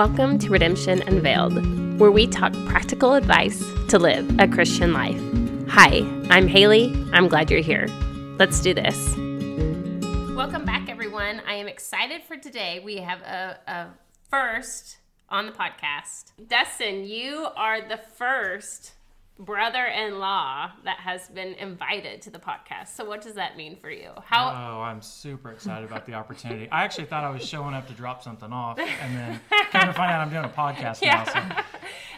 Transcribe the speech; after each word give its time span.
Welcome 0.00 0.38
to 0.38 0.48
Redemption 0.48 1.02
Unveiled, 1.02 2.00
where 2.00 2.10
we 2.10 2.26
talk 2.26 2.54
practical 2.64 3.12
advice 3.12 3.62
to 3.88 3.98
live 3.98 4.26
a 4.40 4.48
Christian 4.48 4.94
life. 4.94 5.20
Hi, 5.68 5.98
I'm 6.30 6.48
Haley. 6.48 6.90
I'm 7.12 7.28
glad 7.28 7.50
you're 7.50 7.60
here. 7.60 7.86
Let's 8.38 8.62
do 8.62 8.72
this. 8.72 8.96
Welcome 10.34 10.64
back, 10.64 10.88
everyone. 10.88 11.42
I 11.46 11.52
am 11.52 11.68
excited 11.68 12.22
for 12.22 12.38
today. 12.38 12.80
We 12.82 12.96
have 12.96 13.20
a, 13.20 13.58
a 13.66 13.86
first 14.30 14.96
on 15.28 15.44
the 15.44 15.52
podcast. 15.52 16.32
Dustin, 16.48 17.04
you 17.04 17.48
are 17.54 17.86
the 17.86 17.98
first 17.98 18.92
brother 19.40 19.86
in 19.86 20.18
law 20.18 20.70
that 20.84 20.98
has 20.98 21.28
been 21.28 21.54
invited 21.54 22.22
to 22.22 22.30
the 22.30 22.38
podcast. 22.38 22.88
So, 22.88 23.04
what 23.04 23.22
does 23.22 23.34
that 23.34 23.56
mean 23.56 23.76
for 23.76 23.90
you? 23.90 24.10
How? 24.24 24.48
Oh, 24.48 24.82
I'm 24.82 25.02
super 25.02 25.50
excited 25.50 25.88
about 25.88 26.06
the 26.06 26.14
opportunity. 26.14 26.68
I 26.70 26.84
actually 26.84 27.06
thought 27.06 27.24
I 27.24 27.30
was 27.30 27.46
showing 27.46 27.74
up 27.74 27.88
to 27.88 27.94
drop 27.94 28.22
something 28.22 28.52
off, 28.52 28.78
and 28.78 29.16
then 29.16 29.40
kind 29.70 29.88
of 29.88 29.96
find 29.96 30.12
out 30.12 30.20
I'm 30.20 30.30
doing 30.30 30.44
a 30.44 30.48
podcast 30.48 31.02
yeah. 31.02 31.24
now. 31.24 31.56
So. 31.56 31.62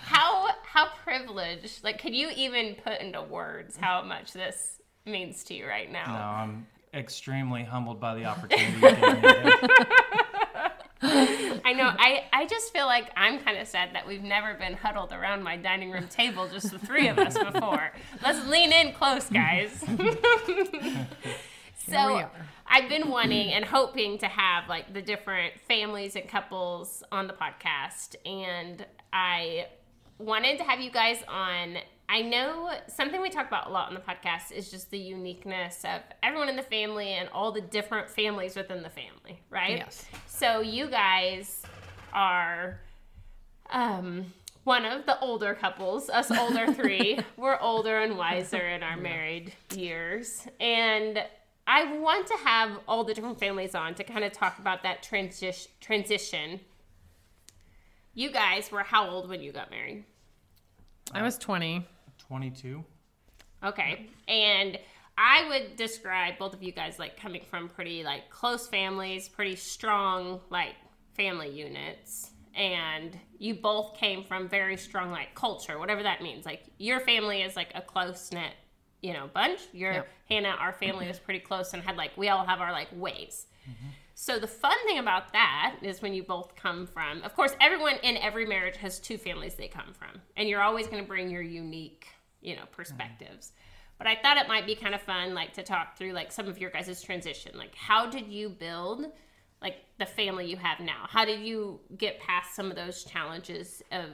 How 0.03 0.49
how 0.65 0.89
privileged? 1.05 1.85
Like, 1.85 2.01
could 2.01 2.15
you 2.15 2.31
even 2.35 2.75
put 2.75 3.01
into 3.01 3.23
words 3.23 3.77
how 3.77 4.03
much 4.03 4.33
this 4.33 4.81
means 5.07 5.45
to 5.45 5.55
you 5.55 5.67
right 5.67 5.91
now? 5.91 6.07
No, 6.07 6.13
I'm 6.13 6.67
extremely 6.95 7.65
humbled 7.65 8.01
by 8.01 8.15
the 8.17 8.25
opportunity. 8.27 8.81
I 11.03 11.73
know. 11.77 11.91
I, 11.99 12.25
I 12.33 12.47
just 12.47 12.73
feel 12.73 12.87
like 12.87 13.11
I'm 13.17 13.41
kind 13.41 13.59
of 13.59 13.67
sad 13.67 13.95
that 13.95 14.07
we've 14.07 14.23
never 14.23 14.55
been 14.55 14.75
huddled 14.75 15.13
around 15.13 15.43
my 15.43 15.57
dining 15.57 15.91
room 15.91 16.07
table, 16.09 16.49
just 16.49 16.71
the 16.71 16.79
three 16.79 17.09
of 17.09 17.19
us 17.19 17.37
before. 17.37 17.93
Let's 18.23 18.47
lean 18.47 18.73
in 18.73 18.93
close, 18.93 19.29
guys. 19.29 19.85
so 21.89 22.29
I've 22.67 22.89
been 22.89 23.09
wanting 23.09 23.53
and 23.53 23.65
hoping 23.65 24.19
to 24.19 24.27
have 24.27 24.69
like 24.69 24.93
the 24.95 25.03
different 25.03 25.55
families 25.69 26.15
and 26.15 26.29
couples 26.29 27.03
on 27.11 27.27
the 27.27 27.35
podcast, 27.35 28.15
and 28.25 28.87
I 29.13 29.67
wanted 30.19 30.59
to 30.59 30.65
have 30.65 30.81
you 30.81 30.91
guys 30.91 31.19
on 31.27 31.79
I 32.13 32.21
know 32.21 32.71
something 32.89 33.23
we 33.23 33.31
talk 33.31 33.49
about 33.49 33.69
a 33.69 33.71
lot 33.71 33.89
on 33.89 33.95
the 33.95 34.01
podcast 34.01 34.53
is 34.53 34.71
just 34.71 34.91
the 34.91 34.99
uniqueness 34.99 35.83
of 35.83 36.03
everyone 36.23 36.51
in 36.51 36.57
the 36.57 36.63
family 36.63 37.15
and 37.15 37.27
all 37.31 37.53
the 37.53 37.63
different 37.63 38.11
families 38.11 38.55
within 38.55 38.83
the 38.83 38.91
family, 38.91 39.41
right? 39.49 39.79
Yes. 39.79 40.05
So 40.27 40.61
you 40.61 40.89
guys 40.89 41.63
are 42.13 42.79
um, 43.71 44.27
one 44.65 44.85
of 44.85 45.07
the 45.07 45.19
older 45.21 45.55
couples, 45.55 46.11
us 46.11 46.31
older 46.31 46.71
three. 46.75 47.19
We're 47.39 47.59
older 47.59 48.01
and 48.01 48.19
wiser 48.19 48.61
in 48.61 48.83
our 48.83 48.99
married 48.99 49.55
years. 49.75 50.47
And 50.61 51.19
I 51.67 51.97
want 51.97 52.27
to 52.27 52.37
have 52.45 52.79
all 52.87 53.05
the 53.05 53.15
different 53.15 53.41
families 53.41 53.75
on 53.75 53.95
to 53.95 54.05
kind 54.05 54.23
of 54.23 54.33
talk 54.33 54.59
about 54.59 54.83
that 54.83 55.03
transi- 55.03 55.69
transition. 55.81 56.61
You 58.13 58.31
guys 58.31 58.71
were 58.71 58.83
how 58.83 59.09
old 59.09 59.31
when 59.31 59.41
you 59.41 59.51
got 59.51 59.71
married? 59.71 60.05
I 61.15 61.23
was 61.23 61.39
20. 61.39 61.87
22. 62.33 62.83
Okay. 63.63 64.09
And 64.27 64.79
I 65.19 65.47
would 65.51 65.77
describe 65.77 66.39
both 66.39 66.55
of 66.55 66.63
you 66.63 66.73
guys 66.73 66.99
like 66.99 67.21
coming 67.21 67.43
from 67.51 67.69
pretty 67.69 68.03
like 68.05 68.31
close 68.31 68.67
families, 68.67 69.29
pretty 69.29 69.55
strong 69.55 70.41
like 70.49 70.75
family 71.13 71.51
units. 71.51 72.31
And 72.55 73.19
you 73.39 73.55
both 73.55 73.99
came 73.99 74.25
from 74.25 74.49
very 74.49 74.79
strong 74.79 75.11
like 75.11 75.35
culture, 75.35 75.79
whatever 75.79 76.03
that 76.03 76.23
means. 76.23 76.47
Like 76.47 76.63
your 76.79 77.01
family 77.01 77.43
is 77.43 77.55
like 77.55 77.73
a 77.75 77.83
close 77.83 78.33
knit, 78.33 78.55
you 79.03 79.13
know, 79.13 79.29
bunch. 79.35 79.61
Your 79.75 79.93
yep. 79.93 80.09
Hannah, 80.31 80.57
our 80.59 80.73
family 80.73 81.07
was 81.09 81.19
pretty 81.19 81.41
close 81.41 81.75
and 81.75 81.83
had 81.83 81.97
like 81.97 82.13
we 82.17 82.31
all 82.31 82.47
have 82.47 82.63
our 82.63 82.73
like 82.73 82.89
ways. 82.97 83.45
Mm-hmm. 83.69 83.89
So 84.15 84.39
the 84.39 84.47
fun 84.47 84.77
thing 84.87 84.99
about 84.99 85.35
that 85.35 85.77
is 85.83 86.01
when 86.01 86.15
you 86.15 86.23
both 86.23 86.55
come 86.55 86.87
from, 86.87 87.23
of 87.25 87.35
course, 87.35 87.57
everyone 87.61 87.97
in 88.03 88.17
every 88.17 88.47
marriage 88.47 88.77
has 88.77 89.01
two 89.01 89.19
families 89.19 89.57
they 89.57 89.69
come 89.69 89.93
from, 89.93 90.21
and 90.37 90.49
you're 90.49 90.63
always 90.63 90.87
going 90.87 91.03
to 91.03 91.09
bring 91.09 91.29
your 91.29 91.43
unique 91.43 92.07
you 92.43 92.57
know 92.57 92.63
perspectives. 92.73 93.49
Mm-hmm. 93.49 93.95
but 93.99 94.07
i 94.07 94.17
thought 94.17 94.37
it 94.37 94.49
might 94.49 94.67
be 94.67 94.75
kind 94.75 94.95
of 94.95 95.03
fun 95.03 95.35
like 95.35 95.53
to 95.55 95.63
talk 95.63 95.97
through 95.97 96.13
like 96.13 96.33
some 96.33 96.49
of 96.49 96.59
your 96.59 96.71
guys' 96.71 97.03
transition. 97.03 97.57
Like 97.57 97.75
how 97.75 98.07
did 98.09 98.29
you 98.29 98.49
build 98.49 99.07
like 99.61 99.77
the 99.99 100.07
family 100.07 100.47
you 100.47 100.57
have 100.57 100.81
now? 100.81 101.07
How 101.09 101.25
did 101.25 101.41
you 101.41 101.81
get 101.97 102.19
past 102.19 102.55
some 102.57 102.71
of 102.71 102.77
those 102.77 103.05
challenges 103.05 103.83
of 103.93 104.07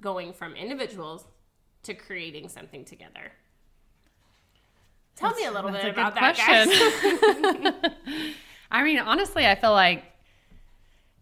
going 0.00 0.32
from 0.32 0.54
individuals 0.54 1.24
to 1.82 1.94
creating 1.94 2.48
something 2.48 2.84
together? 2.84 3.32
Tell 5.16 5.30
that's, 5.30 5.40
me 5.40 5.46
a 5.46 5.50
little 5.50 5.70
bit 5.70 5.84
about 5.84 6.14
that 6.14 6.36
guys. 6.36 7.92
i 8.70 8.82
mean 8.82 8.98
honestly 8.98 9.46
i 9.46 9.54
feel 9.54 9.72
like 9.72 10.04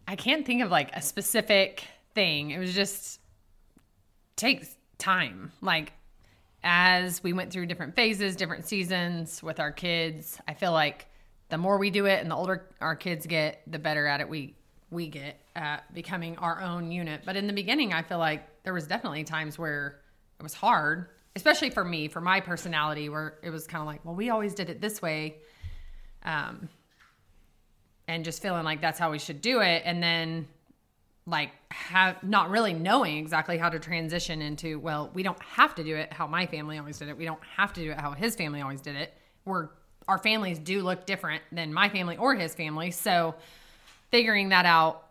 i 0.07 0.15
can't 0.15 0.45
think 0.45 0.61
of 0.61 0.71
like 0.71 0.95
a 0.95 1.01
specific 1.01 1.83
thing. 2.13 2.51
It 2.51 2.59
was 2.59 2.73
just 2.73 3.19
takes 4.35 4.75
time. 4.97 5.51
Like 5.61 5.93
as 6.63 7.23
we 7.23 7.33
went 7.33 7.51
through 7.51 7.65
different 7.65 7.95
phases, 7.95 8.35
different 8.35 8.67
seasons 8.67 9.41
with 9.41 9.59
our 9.59 9.71
kids, 9.71 10.39
I 10.47 10.53
feel 10.53 10.71
like 10.71 11.07
the 11.49 11.57
more 11.57 11.77
we 11.77 11.89
do 11.89 12.05
it 12.05 12.21
and 12.21 12.29
the 12.29 12.35
older 12.35 12.69
our 12.79 12.95
kids 12.95 13.25
get, 13.25 13.61
the 13.67 13.79
better 13.79 14.07
at 14.07 14.21
it 14.21 14.29
we 14.29 14.55
we 14.89 15.07
get 15.07 15.39
at 15.55 15.91
becoming 15.93 16.37
our 16.37 16.61
own 16.61 16.91
unit. 16.91 17.21
But 17.25 17.37
in 17.37 17.47
the 17.47 17.53
beginning, 17.53 17.93
I 17.93 18.01
feel 18.03 18.19
like 18.19 18.63
there 18.63 18.73
was 18.73 18.87
definitely 18.87 19.23
times 19.23 19.57
where 19.57 19.99
it 20.39 20.43
was 20.43 20.53
hard, 20.53 21.07
especially 21.35 21.69
for 21.69 21.83
me, 21.83 22.07
for 22.09 22.21
my 22.21 22.41
personality, 22.41 23.09
where 23.09 23.35
it 23.41 23.49
was 23.49 23.67
kind 23.67 23.81
of 23.81 23.87
like, 23.87 24.03
well, 24.03 24.15
we 24.15 24.29
always 24.29 24.53
did 24.53 24.69
it 24.69 24.81
this 24.81 25.01
way. 25.01 25.37
Um, 26.23 26.69
and 28.07 28.25
just 28.25 28.41
feeling 28.41 28.65
like 28.65 28.81
that's 28.81 28.99
how 28.99 29.11
we 29.11 29.19
should 29.19 29.41
do 29.41 29.61
it. 29.61 29.83
And 29.85 30.03
then 30.03 30.47
like 31.25 31.51
have 31.71 32.21
not 32.23 32.49
really 32.49 32.73
knowing 32.73 33.17
exactly 33.17 33.57
how 33.57 33.69
to 33.69 33.79
transition 33.79 34.41
into 34.41 34.79
well 34.79 35.11
we 35.13 35.21
don't 35.21 35.41
have 35.41 35.75
to 35.75 35.83
do 35.83 35.95
it 35.95 36.11
how 36.11 36.25
my 36.25 36.45
family 36.45 36.77
always 36.77 36.97
did 36.97 37.09
it. 37.09 37.17
We 37.17 37.25
don't 37.25 37.43
have 37.55 37.73
to 37.73 37.81
do 37.81 37.91
it 37.91 37.99
how 37.99 38.11
his 38.11 38.35
family 38.35 38.61
always 38.61 38.81
did 38.81 38.95
it. 38.95 39.13
We're 39.45 39.69
our 40.07 40.17
families 40.17 40.57
do 40.57 40.81
look 40.81 41.05
different 41.05 41.43
than 41.51 41.73
my 41.73 41.87
family 41.89 42.17
or 42.17 42.35
his 42.35 42.55
family. 42.55 42.91
So 42.91 43.35
figuring 44.09 44.49
that 44.49 44.65
out 44.65 45.07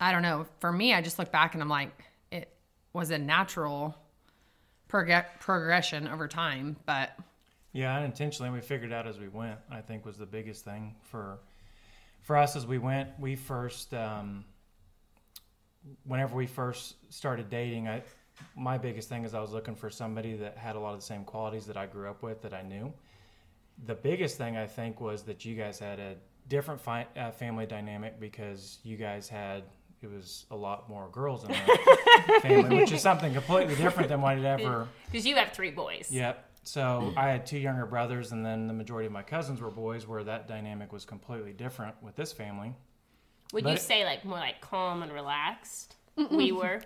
i 0.00 0.12
don't 0.12 0.22
know. 0.22 0.46
For 0.60 0.72
me 0.72 0.94
i 0.94 1.02
just 1.02 1.18
look 1.18 1.32
back 1.32 1.54
and 1.54 1.62
i'm 1.62 1.68
like 1.68 1.90
it 2.30 2.52
was 2.92 3.10
a 3.10 3.18
natural 3.18 3.96
prog- 4.86 5.26
progression 5.40 6.08
over 6.08 6.28
time 6.28 6.76
but 6.86 7.10
yeah 7.72 7.96
unintentionally 7.96 8.50
we 8.50 8.60
figured 8.60 8.92
out 8.92 9.06
as 9.06 9.18
we 9.18 9.28
went 9.28 9.58
i 9.70 9.80
think 9.80 10.06
was 10.06 10.16
the 10.16 10.24
biggest 10.24 10.64
thing 10.64 10.94
for 11.02 11.40
for 12.28 12.36
us 12.36 12.56
as 12.56 12.66
we 12.66 12.76
went. 12.76 13.08
We 13.18 13.36
first 13.36 13.94
um, 13.94 14.44
whenever 16.04 16.36
we 16.36 16.46
first 16.46 16.96
started 17.12 17.50
dating, 17.50 17.88
I 17.88 18.02
my 18.54 18.78
biggest 18.78 19.08
thing 19.08 19.24
is 19.24 19.34
I 19.34 19.40
was 19.40 19.50
looking 19.50 19.74
for 19.74 19.90
somebody 19.90 20.34
that 20.36 20.56
had 20.56 20.76
a 20.76 20.80
lot 20.80 20.94
of 20.94 21.00
the 21.00 21.06
same 21.06 21.24
qualities 21.24 21.66
that 21.66 21.76
I 21.76 21.86
grew 21.86 22.08
up 22.08 22.22
with 22.22 22.42
that 22.42 22.54
I 22.54 22.62
knew. 22.62 22.92
The 23.86 23.94
biggest 23.94 24.38
thing 24.38 24.56
I 24.56 24.66
think 24.66 25.00
was 25.00 25.22
that 25.24 25.44
you 25.44 25.56
guys 25.56 25.78
had 25.78 25.98
a 25.98 26.14
different 26.48 26.80
fi- 26.80 27.06
uh, 27.16 27.30
family 27.30 27.66
dynamic 27.66 28.20
because 28.20 28.78
you 28.82 28.96
guys 28.96 29.28
had 29.28 29.64
it 30.00 30.08
was 30.08 30.46
a 30.52 30.56
lot 30.56 30.88
more 30.88 31.08
girls 31.10 31.42
in 31.44 31.50
the 31.50 32.40
family, 32.42 32.76
which 32.76 32.92
is 32.92 33.02
something 33.02 33.34
completely 33.34 33.74
different 33.74 34.08
than 34.08 34.20
what 34.20 34.38
it 34.38 34.44
ever. 34.44 34.86
Because 35.10 35.26
you 35.26 35.34
have 35.36 35.52
three 35.52 35.70
boys. 35.70 36.08
Yep. 36.10 36.44
So 36.62 37.12
I 37.16 37.28
had 37.28 37.46
two 37.46 37.58
younger 37.58 37.86
brothers, 37.86 38.30
and 38.32 38.44
then 38.44 38.66
the 38.66 38.74
majority 38.74 39.06
of 39.06 39.12
my 39.12 39.22
cousins 39.22 39.60
were 39.60 39.70
boys, 39.70 40.06
where 40.06 40.22
that 40.22 40.46
dynamic 40.46 40.92
was 40.92 41.04
completely 41.04 41.52
different 41.52 42.00
with 42.02 42.14
this 42.14 42.32
family. 42.32 42.74
Would 43.52 43.64
but 43.64 43.70
you 43.70 43.76
say 43.76 44.04
like 44.04 44.24
more 44.24 44.38
like 44.38 44.60
calm 44.60 45.02
and 45.02 45.12
relaxed? 45.12 45.96
we 46.30 46.52
were. 46.52 46.80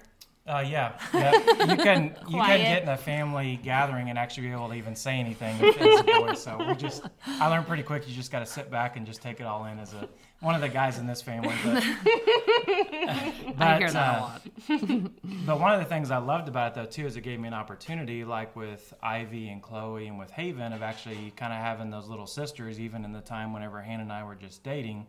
Uh, 0.45 0.65
yeah, 0.67 0.99
yeah. 1.15 1.33
You 1.71 1.77
can 1.77 2.17
you 2.29 2.41
can 2.41 2.59
get 2.59 2.83
in 2.83 2.89
a 2.89 2.97
family 2.97 3.61
gathering 3.63 4.11
and 4.11 4.19
actually 4.19 4.49
be 4.49 4.53
able 4.53 4.69
to 4.71 4.75
even 4.75 4.97
say 4.97 5.21
anything 5.21 5.55
as 5.65 6.01
a 6.01 6.03
boy. 6.03 6.35
So 6.35 6.59
we 6.67 6.75
just 6.75 7.05
I 7.27 7.47
learned 7.47 7.69
pretty 7.69 7.85
quick. 7.85 8.09
You 8.09 8.15
just 8.15 8.33
got 8.33 8.41
to 8.41 8.47
sit 8.47 8.69
back 8.69 8.97
and 8.97 9.07
just 9.07 9.23
take 9.23 9.39
it 9.39 9.45
all 9.45 9.67
in 9.67 9.79
as 9.79 9.95
a 9.95 10.09
one 10.41 10.57
of 10.57 10.61
the 10.61 10.69
guys 10.69 10.99
in 10.99 11.07
this 11.07 11.23
family. 11.23 11.55
But, 11.65 11.75
but 11.75 11.85
I 13.57 13.77
hear 13.79 13.93
that 13.93 13.95
uh, 13.95 14.19
a 14.19 14.21
lot. 14.21 14.43
but 15.47 15.61
one 15.61 15.75
of 15.75 15.79
the 15.79 15.87
things 15.87 16.11
I 16.11 16.19
loved 16.19 16.49
about 16.49 16.73
it 16.73 16.75
though 16.75 16.87
too 16.87 17.07
is 17.07 17.17
it 17.17 17.21
gave 17.21 17.39
me 17.39 17.47
an 17.47 17.55
opportunity, 17.55 18.25
like 18.25 18.57
with 18.57 18.93
Ivy 19.01 19.49
and 19.49 19.63
Chloe 19.63 20.09
and 20.09 20.19
with 20.19 20.33
Haven, 20.33 20.73
of 20.73 20.83
actually 20.83 21.33
kind 21.37 21.53
of 21.53 21.61
having 21.61 21.91
those 21.91 22.09
little 22.09 22.27
sisters, 22.27 22.81
even 22.81 23.05
in 23.05 23.13
the 23.13 23.21
time 23.21 23.53
whenever 23.53 23.81
Hannah 23.81 24.03
and 24.03 24.13
I 24.13 24.25
were 24.25 24.35
just 24.35 24.65
dating 24.65 25.07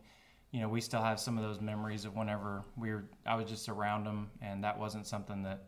you 0.53 0.59
know, 0.59 0.69
we 0.69 0.79
still 0.79 1.01
have 1.01 1.19
some 1.19 1.35
of 1.35 1.44
those 1.44 1.59
memories 1.59 2.05
of 2.05 2.15
whenever 2.15 2.63
we 2.77 2.91
were, 2.91 3.03
I 3.25 3.33
was 3.35 3.50
just 3.50 3.67
around 3.67 4.05
them, 4.05 4.29
and 4.39 4.63
that 4.63 4.77
wasn't 4.77 5.07
something 5.07 5.41
that 5.41 5.63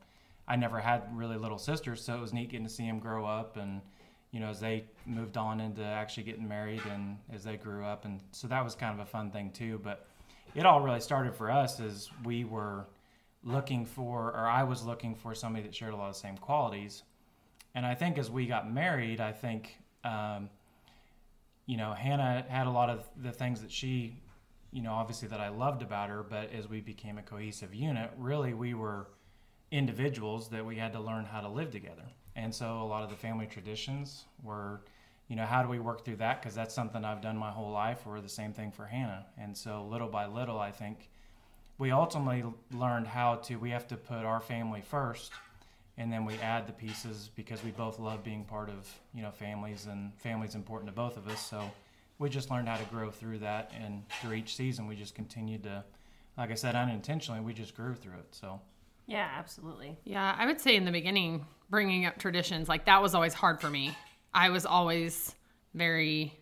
I 0.48 0.56
never 0.56 0.80
had 0.80 1.04
really 1.12 1.38
little 1.38 1.58
sisters, 1.58 2.04
so 2.04 2.16
it 2.16 2.22
was 2.22 2.34
neat 2.34 2.52
getting 2.52 2.68
to 2.68 2.72
see 2.72 2.86
them 2.86 3.00
grow 3.00 3.26
up, 3.26 3.58
and 3.58 3.82
you 4.32 4.40
know, 4.40 4.50
as 4.50 4.60
they 4.60 4.86
moved 5.08 5.38
on 5.38 5.60
into 5.60 5.82
actually 5.84 6.24
getting 6.24 6.48
married, 6.48 6.84
and 6.86 7.18
as 7.34 7.44
they 7.44 7.58
grew 7.58 7.84
up, 7.84 8.06
and 8.06 8.22
so 8.32 8.48
that 8.48 8.64
was 8.64 8.76
kind 8.76 8.94
of 8.94 9.00
a 9.00 9.10
fun 9.10 9.32
thing 9.32 9.50
too. 9.50 9.82
But 9.84 10.06
it 10.54 10.68
all 10.68 10.82
really 10.82 11.00
started 11.00 11.34
for 11.34 11.50
us 11.50 11.80
as 11.80 12.12
we 12.24 12.44
were 12.44 12.86
looking 13.44 13.88
for, 13.88 14.28
or 14.34 14.48
I 14.48 14.62
was 14.62 14.86
looking 14.86 15.16
for 15.16 15.34
somebody 15.34 15.66
that 15.66 15.74
shared 15.74 15.94
a 15.94 15.98
lot 15.98 16.10
of 16.10 16.14
the 16.14 16.20
same 16.20 16.38
qualities, 16.38 17.02
and 17.74 17.88
I 17.88 17.96
think 17.96 18.20
as 18.20 18.30
we 18.30 18.46
got 18.46 18.72
married, 18.72 19.20
I 19.20 19.32
think. 19.32 19.78
Um, 20.04 20.50
you 21.68 21.78
know, 21.78 21.94
Hannah 21.94 22.46
had 22.48 22.68
a 22.68 22.70
lot 22.70 22.92
of 22.92 23.10
the 23.24 23.32
things 23.32 23.60
that 23.62 23.72
she 23.72 24.22
you 24.76 24.82
know, 24.82 24.92
obviously 24.92 25.30
that 25.30 25.40
I 25.40 25.48
loved 25.48 25.82
about 25.82 26.10
her, 26.10 26.22
but 26.22 26.52
as 26.52 26.68
we 26.68 26.82
became 26.82 27.18
a 27.18 27.22
cohesive 27.22 27.74
unit, 27.74 28.12
really 28.18 28.54
we 28.54 28.74
were 28.74 29.08
individuals 29.72 30.50
that 30.50 30.66
we 30.66 30.76
had 30.76 30.92
to 30.92 31.00
learn 31.00 31.24
how 31.24 31.40
to 31.40 31.48
live 31.48 31.72
together. 31.72 32.04
And 32.36 32.54
so 32.54 32.82
a 32.82 32.84
lot 32.84 33.02
of 33.02 33.10
the 33.10 33.16
family 33.16 33.46
traditions 33.46 34.26
were, 34.44 34.82
you 35.30 35.38
know, 35.38 35.46
how 35.46 35.64
do 35.64 35.70
we 35.70 35.80
work 35.80 36.04
through 36.04 36.18
that? 36.18 36.42
Because 36.42 36.56
that's 36.56 36.76
something 36.76 37.06
I've 37.06 37.22
done 37.22 37.38
my 37.38 37.52
whole 37.52 37.72
life, 37.72 38.02
or 38.06 38.20
the 38.20 38.28
same 38.28 38.52
thing 38.52 38.70
for 38.70 38.86
Hannah. 38.86 39.26
And 39.38 39.56
so 39.56 39.88
little 39.90 40.10
by 40.10 40.26
little, 40.26 40.60
I 40.60 40.72
think 40.72 41.10
we 41.78 41.92
ultimately 41.92 42.44
learned 42.74 43.08
how 43.08 43.36
to, 43.36 43.56
we 43.56 43.70
have 43.70 43.88
to 43.88 43.96
put 43.96 44.26
our 44.26 44.42
family 44.42 44.82
first 44.82 45.32
and 45.98 46.12
then 46.12 46.26
we 46.26 46.36
add 46.40 46.68
the 46.68 46.74
pieces 46.74 47.30
because 47.34 47.64
we 47.64 47.72
both 47.72 47.98
love 47.98 48.26
being 48.26 48.44
part 48.44 48.68
of 48.68 48.94
you 49.14 49.22
know 49.22 49.32
families 49.32 49.86
and 49.86 50.12
family's 50.18 50.54
important 50.54 50.92
to 50.92 50.94
both 50.94 51.16
of 51.16 51.26
us 51.30 51.40
so 51.40 51.72
we 52.20 52.30
just 52.30 52.50
learned 52.50 52.68
how 52.68 52.78
to 52.78 52.86
grow 52.86 53.12
through 53.12 53.40
that 53.40 53.72
and 53.80 54.04
through 54.22 54.34
each 54.34 54.56
season 54.56 54.88
we 54.88 54.96
just 54.96 55.16
continued 55.16 55.64
to 55.64 55.84
like 56.38 56.52
i 56.52 56.54
said 56.56 56.76
unintentionally 56.76 57.42
we 57.42 57.54
just 57.54 57.76
grew 57.76 57.94
through 57.94 58.14
it 58.14 58.28
so 58.32 58.60
yeah 59.08 59.30
absolutely 59.38 59.96
Yeah, 60.06 60.36
I 60.38 60.46
would 60.48 60.60
say 60.60 60.76
in 60.76 60.86
the 60.86 60.92
beginning, 60.92 61.46
bringing 61.70 62.06
up 62.06 62.18
traditions, 62.18 62.68
like 62.68 62.86
that 62.86 63.02
was 63.02 63.14
always 63.14 63.34
hard 63.36 63.62
for 63.62 63.70
me. 63.70 63.96
I 64.34 64.50
was 64.50 64.66
always 64.66 65.36
very, 65.76 66.34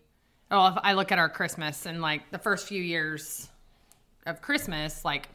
oh, 0.50 0.68
if 0.68 0.74
I 0.82 0.94
look 0.94 1.12
at 1.12 1.18
our 1.18 1.28
Christmas 1.28 1.84
and 1.86 2.00
like 2.00 2.30
the 2.30 2.38
first 2.38 2.66
few 2.66 2.82
years 2.82 3.48
of 4.26 4.40
Christmas, 4.40 5.04
like, 5.04 5.28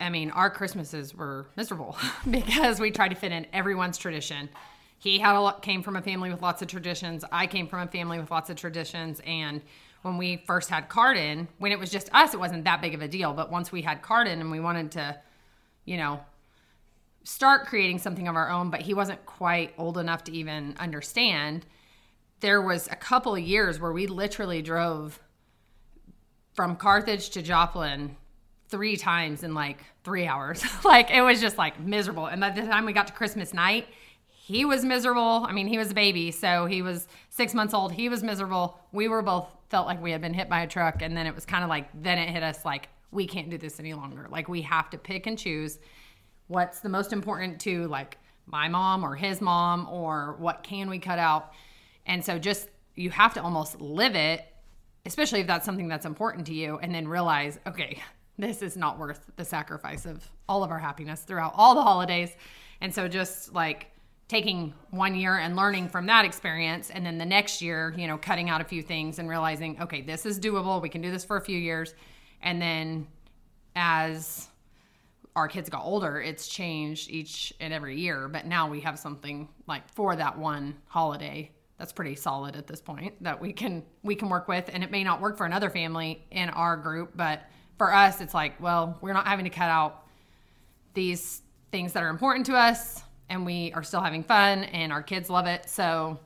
I 0.00 0.08
mean, 0.08 0.30
our 0.30 0.48
Christmases 0.50 1.14
were 1.14 1.46
miserable 1.56 1.96
because 2.30 2.80
we 2.80 2.90
tried 2.90 3.10
to 3.10 3.14
fit 3.14 3.32
in 3.32 3.46
everyone's 3.52 3.98
tradition. 3.98 4.48
He 5.02 5.18
had 5.18 5.34
a 5.34 5.40
lot, 5.40 5.62
came 5.62 5.82
from 5.82 5.96
a 5.96 6.00
family 6.00 6.30
with 6.30 6.42
lots 6.42 6.62
of 6.62 6.68
traditions. 6.68 7.24
I 7.32 7.48
came 7.48 7.66
from 7.66 7.80
a 7.80 7.88
family 7.88 8.20
with 8.20 8.30
lots 8.30 8.50
of 8.50 8.56
traditions. 8.56 9.20
And 9.26 9.60
when 10.02 10.16
we 10.16 10.44
first 10.46 10.70
had 10.70 10.88
Cardin, 10.88 11.48
when 11.58 11.72
it 11.72 11.78
was 11.80 11.90
just 11.90 12.08
us, 12.14 12.34
it 12.34 12.36
wasn't 12.38 12.62
that 12.66 12.80
big 12.80 12.94
of 12.94 13.02
a 13.02 13.08
deal. 13.08 13.32
But 13.32 13.50
once 13.50 13.72
we 13.72 13.82
had 13.82 14.00
Cardin 14.00 14.40
and 14.40 14.48
we 14.48 14.60
wanted 14.60 14.92
to, 14.92 15.18
you 15.86 15.96
know, 15.96 16.20
start 17.24 17.66
creating 17.66 17.98
something 17.98 18.28
of 18.28 18.36
our 18.36 18.48
own, 18.48 18.70
but 18.70 18.80
he 18.80 18.94
wasn't 18.94 19.26
quite 19.26 19.74
old 19.76 19.98
enough 19.98 20.22
to 20.24 20.32
even 20.32 20.76
understand. 20.78 21.66
There 22.38 22.62
was 22.62 22.86
a 22.86 22.94
couple 22.94 23.34
of 23.34 23.40
years 23.40 23.80
where 23.80 23.92
we 23.92 24.06
literally 24.06 24.62
drove 24.62 25.18
from 26.54 26.76
Carthage 26.76 27.30
to 27.30 27.42
Joplin 27.42 28.16
three 28.68 28.96
times 28.96 29.42
in 29.42 29.52
like 29.52 29.78
three 30.04 30.28
hours. 30.28 30.64
like 30.84 31.10
it 31.10 31.22
was 31.22 31.40
just 31.40 31.58
like 31.58 31.80
miserable. 31.80 32.26
And 32.26 32.40
by 32.40 32.50
the 32.50 32.62
time 32.62 32.84
we 32.86 32.92
got 32.92 33.08
to 33.08 33.12
Christmas 33.12 33.52
night, 33.52 33.88
he 34.44 34.64
was 34.64 34.84
miserable. 34.84 35.46
I 35.46 35.52
mean, 35.52 35.68
he 35.68 35.78
was 35.78 35.92
a 35.92 35.94
baby, 35.94 36.32
so 36.32 36.66
he 36.66 36.82
was 36.82 37.06
six 37.30 37.54
months 37.54 37.72
old. 37.72 37.92
He 37.92 38.08
was 38.08 38.24
miserable. 38.24 38.76
We 38.90 39.06
were 39.06 39.22
both 39.22 39.46
felt 39.68 39.86
like 39.86 40.02
we 40.02 40.10
had 40.10 40.20
been 40.20 40.34
hit 40.34 40.48
by 40.48 40.62
a 40.62 40.66
truck, 40.66 41.00
and 41.00 41.16
then 41.16 41.28
it 41.28 41.34
was 41.34 41.46
kind 41.46 41.62
of 41.62 41.70
like 41.70 41.88
then 41.94 42.18
it 42.18 42.28
hit 42.28 42.42
us 42.42 42.64
like 42.64 42.88
we 43.12 43.24
can't 43.24 43.50
do 43.50 43.56
this 43.56 43.78
any 43.78 43.94
longer. 43.94 44.26
Like 44.28 44.48
we 44.48 44.62
have 44.62 44.90
to 44.90 44.98
pick 44.98 45.28
and 45.28 45.38
choose 45.38 45.78
what's 46.48 46.80
the 46.80 46.88
most 46.88 47.12
important 47.12 47.60
to 47.60 47.86
like 47.86 48.18
my 48.46 48.68
mom 48.68 49.04
or 49.04 49.14
his 49.14 49.40
mom 49.40 49.88
or 49.88 50.34
what 50.40 50.64
can 50.64 50.90
we 50.90 50.98
cut 50.98 51.20
out. 51.20 51.52
And 52.06 52.24
so 52.24 52.36
just 52.36 52.68
you 52.96 53.10
have 53.10 53.34
to 53.34 53.42
almost 53.44 53.80
live 53.80 54.16
it, 54.16 54.44
especially 55.06 55.38
if 55.38 55.46
that's 55.46 55.64
something 55.64 55.86
that's 55.86 56.04
important 56.04 56.48
to 56.48 56.52
you, 56.52 56.80
and 56.82 56.92
then 56.92 57.06
realize, 57.06 57.60
okay, 57.64 58.02
this 58.38 58.60
is 58.60 58.76
not 58.76 58.98
worth 58.98 59.30
the 59.36 59.44
sacrifice 59.44 60.04
of 60.04 60.28
all 60.48 60.64
of 60.64 60.72
our 60.72 60.80
happiness 60.80 61.20
throughout 61.20 61.52
all 61.54 61.76
the 61.76 61.82
holidays. 61.82 62.34
And 62.80 62.92
so 62.92 63.06
just 63.06 63.54
like 63.54 63.91
taking 64.32 64.72
one 64.88 65.14
year 65.14 65.36
and 65.36 65.56
learning 65.56 65.90
from 65.90 66.06
that 66.06 66.24
experience 66.24 66.88
and 66.88 67.04
then 67.04 67.18
the 67.18 67.26
next 67.26 67.60
year 67.60 67.92
you 67.98 68.06
know 68.06 68.16
cutting 68.16 68.48
out 68.48 68.62
a 68.62 68.64
few 68.64 68.80
things 68.82 69.18
and 69.18 69.28
realizing 69.28 69.78
okay 69.78 70.00
this 70.00 70.24
is 70.24 70.40
doable 70.40 70.80
we 70.80 70.88
can 70.88 71.02
do 71.02 71.10
this 71.10 71.22
for 71.22 71.36
a 71.36 71.40
few 71.42 71.58
years. 71.58 71.94
And 72.40 72.60
then 72.60 73.06
as 73.76 74.48
our 75.36 75.48
kids 75.48 75.68
got 75.68 75.84
older 75.84 76.18
it's 76.18 76.48
changed 76.48 77.10
each 77.10 77.52
and 77.60 77.74
every 77.74 78.00
year 78.00 78.26
but 78.26 78.46
now 78.46 78.70
we 78.70 78.80
have 78.80 78.98
something 78.98 79.50
like 79.66 79.86
for 79.90 80.16
that 80.16 80.38
one 80.38 80.76
holiday 80.86 81.50
that's 81.76 81.92
pretty 81.92 82.16
solid 82.16 82.56
at 82.56 82.66
this 82.66 82.80
point 82.80 83.22
that 83.22 83.38
we 83.38 83.52
can 83.52 83.82
we 84.02 84.14
can 84.14 84.30
work 84.30 84.48
with. 84.48 84.70
And 84.72 84.82
it 84.82 84.90
may 84.90 85.04
not 85.04 85.20
work 85.20 85.36
for 85.36 85.44
another 85.44 85.68
family 85.68 86.24
in 86.30 86.48
our 86.48 86.78
group 86.78 87.12
but 87.14 87.42
for 87.76 87.92
us 87.92 88.22
it's 88.22 88.32
like 88.32 88.58
well 88.62 88.96
we're 89.02 89.12
not 89.12 89.26
having 89.26 89.44
to 89.44 89.50
cut 89.50 89.68
out 89.68 90.06
these 90.94 91.42
things 91.70 91.92
that 91.92 92.02
are 92.02 92.08
important 92.08 92.46
to 92.46 92.54
us 92.54 93.02
and 93.32 93.46
we 93.46 93.72
are 93.72 93.82
still 93.82 94.00
having 94.00 94.22
fun 94.22 94.64
and 94.64 94.92
our 94.92 95.02
kids 95.02 95.30
love 95.30 95.46
it 95.46 95.68
so 95.68 96.18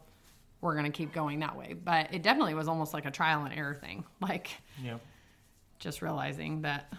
we're 0.60 0.74
going 0.74 0.90
to 0.90 0.96
keep 0.96 1.12
going 1.12 1.40
that 1.40 1.56
way. 1.56 1.74
But 1.74 2.12
it 2.12 2.22
definitely 2.22 2.54
was 2.54 2.66
almost 2.66 2.92
like 2.92 3.04
a 3.06 3.10
trial 3.10 3.44
and 3.44 3.54
error 3.54 3.74
thing 3.74 4.04
like 4.20 4.50
yeah 4.82 4.98
just 5.78 6.02
realizing 6.02 6.62
that 6.62 6.90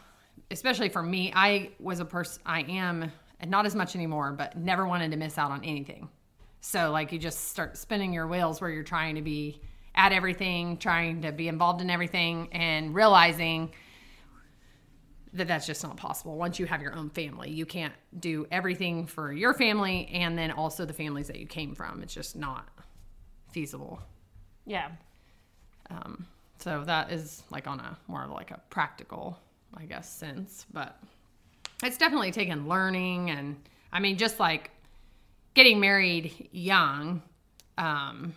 especially 0.51 0.87
for 0.87 1.01
me 1.01 1.33
i 1.35 1.71
was 1.79 1.99
a 1.99 2.05
person 2.05 2.41
i 2.45 2.61
am 2.61 3.11
and 3.39 3.51
not 3.51 3.65
as 3.65 3.75
much 3.75 3.95
anymore 3.95 4.31
but 4.31 4.55
never 4.55 4.87
wanted 4.87 5.11
to 5.11 5.17
miss 5.17 5.37
out 5.37 5.51
on 5.51 5.63
anything. 5.63 6.09
So 6.61 6.91
like 6.91 7.11
you 7.11 7.19
just 7.19 7.49
start 7.49 7.77
spinning 7.77 8.13
your 8.13 8.27
wheels 8.27 8.61
where 8.61 8.69
you're 8.69 8.83
trying 8.83 9.15
to 9.15 9.21
be 9.21 9.61
at 9.95 10.11
everything 10.11 10.77
trying 10.77 11.21
to 11.23 11.31
be 11.31 11.47
involved 11.47 11.81
in 11.81 11.89
everything 11.89 12.49
and 12.51 12.93
realizing 12.93 13.71
that 15.33 15.47
that's 15.47 15.67
just 15.67 15.83
not 15.83 15.97
possible. 15.97 16.37
Once 16.37 16.59
you 16.59 16.65
have 16.65 16.81
your 16.81 16.95
own 16.95 17.09
family 17.09 17.49
you 17.51 17.65
can't 17.65 17.93
do 18.19 18.47
everything 18.51 19.05
for 19.05 19.31
your 19.31 19.53
family 19.53 20.09
and 20.13 20.37
then 20.37 20.51
also 20.51 20.85
the 20.85 20.93
families 20.93 21.27
that 21.27 21.37
you 21.37 21.45
came 21.45 21.75
from. 21.75 22.01
It's 22.01 22.13
just 22.13 22.35
not 22.35 22.67
feasible. 23.51 24.01
Yeah. 24.65 24.89
Um, 25.89 26.27
so 26.59 26.83
that 26.85 27.11
is 27.11 27.43
like 27.49 27.67
on 27.67 27.79
a 27.79 27.97
more 28.07 28.23
of 28.23 28.31
like 28.31 28.51
a 28.51 28.59
practical 28.69 29.37
i 29.75 29.85
guess 29.85 30.09
sense 30.09 30.65
but 30.73 30.99
it's 31.83 31.97
definitely 31.97 32.31
taken 32.31 32.67
learning 32.67 33.29
and 33.29 33.55
i 33.91 33.99
mean 33.99 34.17
just 34.17 34.39
like 34.39 34.71
getting 35.53 35.79
married 35.79 36.49
young 36.51 37.21
um, 37.77 38.33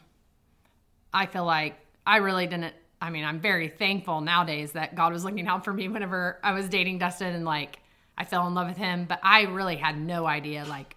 i 1.13 1.27
feel 1.27 1.45
like 1.45 1.77
i 2.07 2.17
really 2.17 2.47
didn't 2.47 2.75
I 3.01 3.11
mean, 3.11 3.25
I'm 3.25 3.41
very 3.41 3.69
thankful 3.69 4.21
nowadays 4.21 4.73
that 4.73 4.95
God 4.95 5.13
was 5.13 5.25
looking 5.25 5.47
out 5.47 5.65
for 5.65 5.73
me 5.73 5.89
whenever 5.89 6.39
I 6.45 6.53
was 6.53 6.69
dating 6.69 6.99
Dustin 6.99 7.35
and 7.35 7.45
like 7.45 7.79
I 8.19 8.25
fell 8.25 8.47
in 8.47 8.55
love 8.55 8.69
with 8.69 8.77
him, 8.77 9.07
but 9.09 9.21
I 9.23 9.43
really 9.43 9.77
had 9.77 9.99
no 9.99 10.27
idea 10.27 10.65
like 10.67 10.97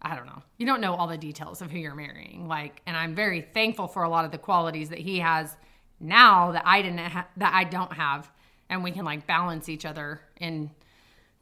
I 0.00 0.14
don't 0.14 0.26
know. 0.26 0.42
You 0.58 0.66
don't 0.66 0.80
know 0.80 0.94
all 0.94 1.08
the 1.08 1.18
details 1.18 1.60
of 1.60 1.72
who 1.72 1.78
you're 1.78 1.94
marrying. 1.94 2.46
Like 2.46 2.82
and 2.86 2.96
I'm 2.96 3.14
very 3.14 3.40
thankful 3.40 3.88
for 3.88 4.04
a 4.04 4.08
lot 4.08 4.24
of 4.24 4.30
the 4.30 4.38
qualities 4.38 4.90
that 4.90 5.00
he 5.00 5.18
has 5.18 5.56
now 5.98 6.52
that 6.52 6.62
I 6.64 6.82
didn't 6.82 6.98
ha- 6.98 7.28
that 7.36 7.52
I 7.52 7.64
don't 7.64 7.92
have 7.92 8.30
and 8.70 8.84
we 8.84 8.92
can 8.92 9.04
like 9.04 9.26
balance 9.26 9.68
each 9.68 9.84
other 9.84 10.20
in 10.38 10.70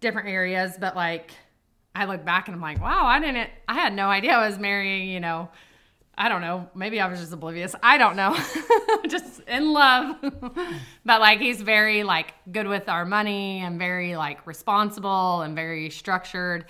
different 0.00 0.28
areas, 0.28 0.76
but 0.80 0.96
like 0.96 1.32
I 1.94 2.06
look 2.06 2.24
back 2.24 2.48
and 2.48 2.54
I'm 2.54 2.62
like, 2.62 2.80
wow, 2.80 3.04
I 3.04 3.20
didn't 3.20 3.50
I 3.68 3.74
had 3.74 3.92
no 3.92 4.08
idea 4.08 4.32
I 4.32 4.46
was 4.46 4.58
marrying, 4.58 5.08
you 5.10 5.20
know, 5.20 5.50
I 6.18 6.28
don't 6.30 6.40
know. 6.40 6.68
Maybe 6.74 6.98
I 6.98 7.08
was 7.08 7.20
just 7.20 7.32
oblivious. 7.32 7.74
I 7.82 7.98
don't 7.98 8.16
know. 8.16 8.36
just 9.08 9.40
in 9.46 9.72
love. 9.72 10.16
but 11.04 11.20
like 11.20 11.40
he's 11.40 11.60
very 11.60 12.04
like 12.04 12.32
good 12.50 12.66
with 12.66 12.88
our 12.88 13.04
money 13.04 13.60
and 13.60 13.78
very 13.78 14.16
like 14.16 14.46
responsible 14.46 15.42
and 15.42 15.54
very 15.54 15.90
structured 15.90 16.66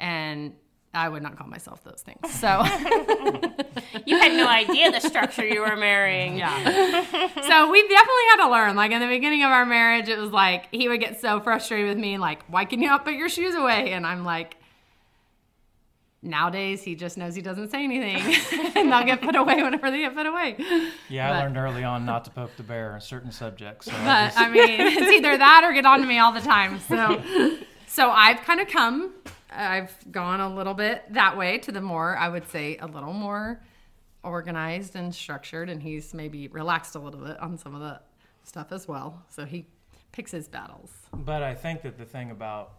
and 0.00 0.54
I 0.94 1.08
would 1.08 1.22
not 1.22 1.38
call 1.38 1.46
myself 1.46 1.82
those 1.84 2.02
things. 2.04 2.18
So 2.34 2.48
you 4.04 4.18
had 4.18 4.34
no 4.34 4.46
idea 4.46 4.90
the 4.90 5.00
structure 5.00 5.46
you 5.46 5.60
were 5.60 5.76
marrying. 5.76 6.36
yeah. 6.36 6.52
So 6.62 7.70
we 7.70 7.82
definitely 7.82 8.26
had 8.30 8.44
to 8.44 8.50
learn. 8.50 8.76
Like 8.76 8.90
in 8.92 9.00
the 9.00 9.06
beginning 9.06 9.42
of 9.42 9.50
our 9.50 9.64
marriage, 9.64 10.08
it 10.08 10.18
was 10.18 10.32
like 10.32 10.68
he 10.70 10.88
would 10.88 11.00
get 11.00 11.18
so 11.18 11.40
frustrated 11.40 11.88
with 11.88 11.98
me, 11.98 12.18
like, 12.18 12.42
why 12.46 12.66
can 12.66 12.82
you 12.82 12.88
not 12.88 13.04
put 13.04 13.14
your 13.14 13.30
shoes 13.30 13.54
away? 13.54 13.92
And 13.92 14.06
I'm 14.06 14.22
like, 14.24 14.56
nowadays 16.22 16.82
he 16.82 16.94
just 16.94 17.18
knows 17.18 17.34
he 17.34 17.42
doesn't 17.42 17.70
say 17.70 17.82
anything 17.84 18.72
and 18.76 18.90
they'll 18.92 19.04
get 19.04 19.20
put 19.20 19.34
away 19.34 19.62
whenever 19.62 19.90
they 19.90 19.98
get 19.98 20.14
put 20.14 20.26
away. 20.26 20.56
Yeah, 21.08 21.32
I 21.32 21.40
learned 21.42 21.56
early 21.56 21.82
on 21.84 22.06
not 22.06 22.24
to 22.26 22.30
poke 22.30 22.56
the 22.56 22.62
bear 22.62 22.92
on 22.92 23.00
certain 23.00 23.32
subjects. 23.32 23.86
So 23.86 23.92
I 23.92 24.04
But 24.04 24.24
just- 24.26 24.38
I 24.38 24.48
mean, 24.48 24.80
it's 24.80 25.12
either 25.12 25.36
that 25.36 25.62
or 25.64 25.72
get 25.72 25.84
on 25.84 26.00
to 26.00 26.06
me 26.06 26.18
all 26.18 26.32
the 26.32 26.40
time. 26.40 26.78
So, 26.80 27.20
so 27.86 28.10
I've 28.10 28.40
kind 28.42 28.60
of 28.60 28.68
come, 28.68 29.12
I've 29.50 29.92
gone 30.12 30.40
a 30.40 30.54
little 30.54 30.74
bit 30.74 31.02
that 31.12 31.36
way 31.36 31.58
to 31.58 31.72
the 31.72 31.80
more, 31.80 32.16
I 32.16 32.28
would 32.28 32.48
say, 32.48 32.76
a 32.78 32.86
little 32.86 33.12
more 33.12 33.60
organized 34.22 34.94
and 34.94 35.12
structured. 35.14 35.68
And 35.68 35.82
he's 35.82 36.14
maybe 36.14 36.46
relaxed 36.48 36.94
a 36.94 36.98
little 37.00 37.20
bit 37.20 37.38
on 37.40 37.58
some 37.58 37.74
of 37.74 37.80
the 37.80 38.00
stuff 38.44 38.70
as 38.70 38.86
well. 38.86 39.22
So 39.28 39.44
he 39.44 39.66
picks 40.12 40.30
his 40.30 40.46
battles. 40.48 40.90
But 41.12 41.42
I 41.42 41.54
think 41.54 41.82
that 41.82 41.98
the 41.98 42.04
thing 42.04 42.30
about 42.30 42.74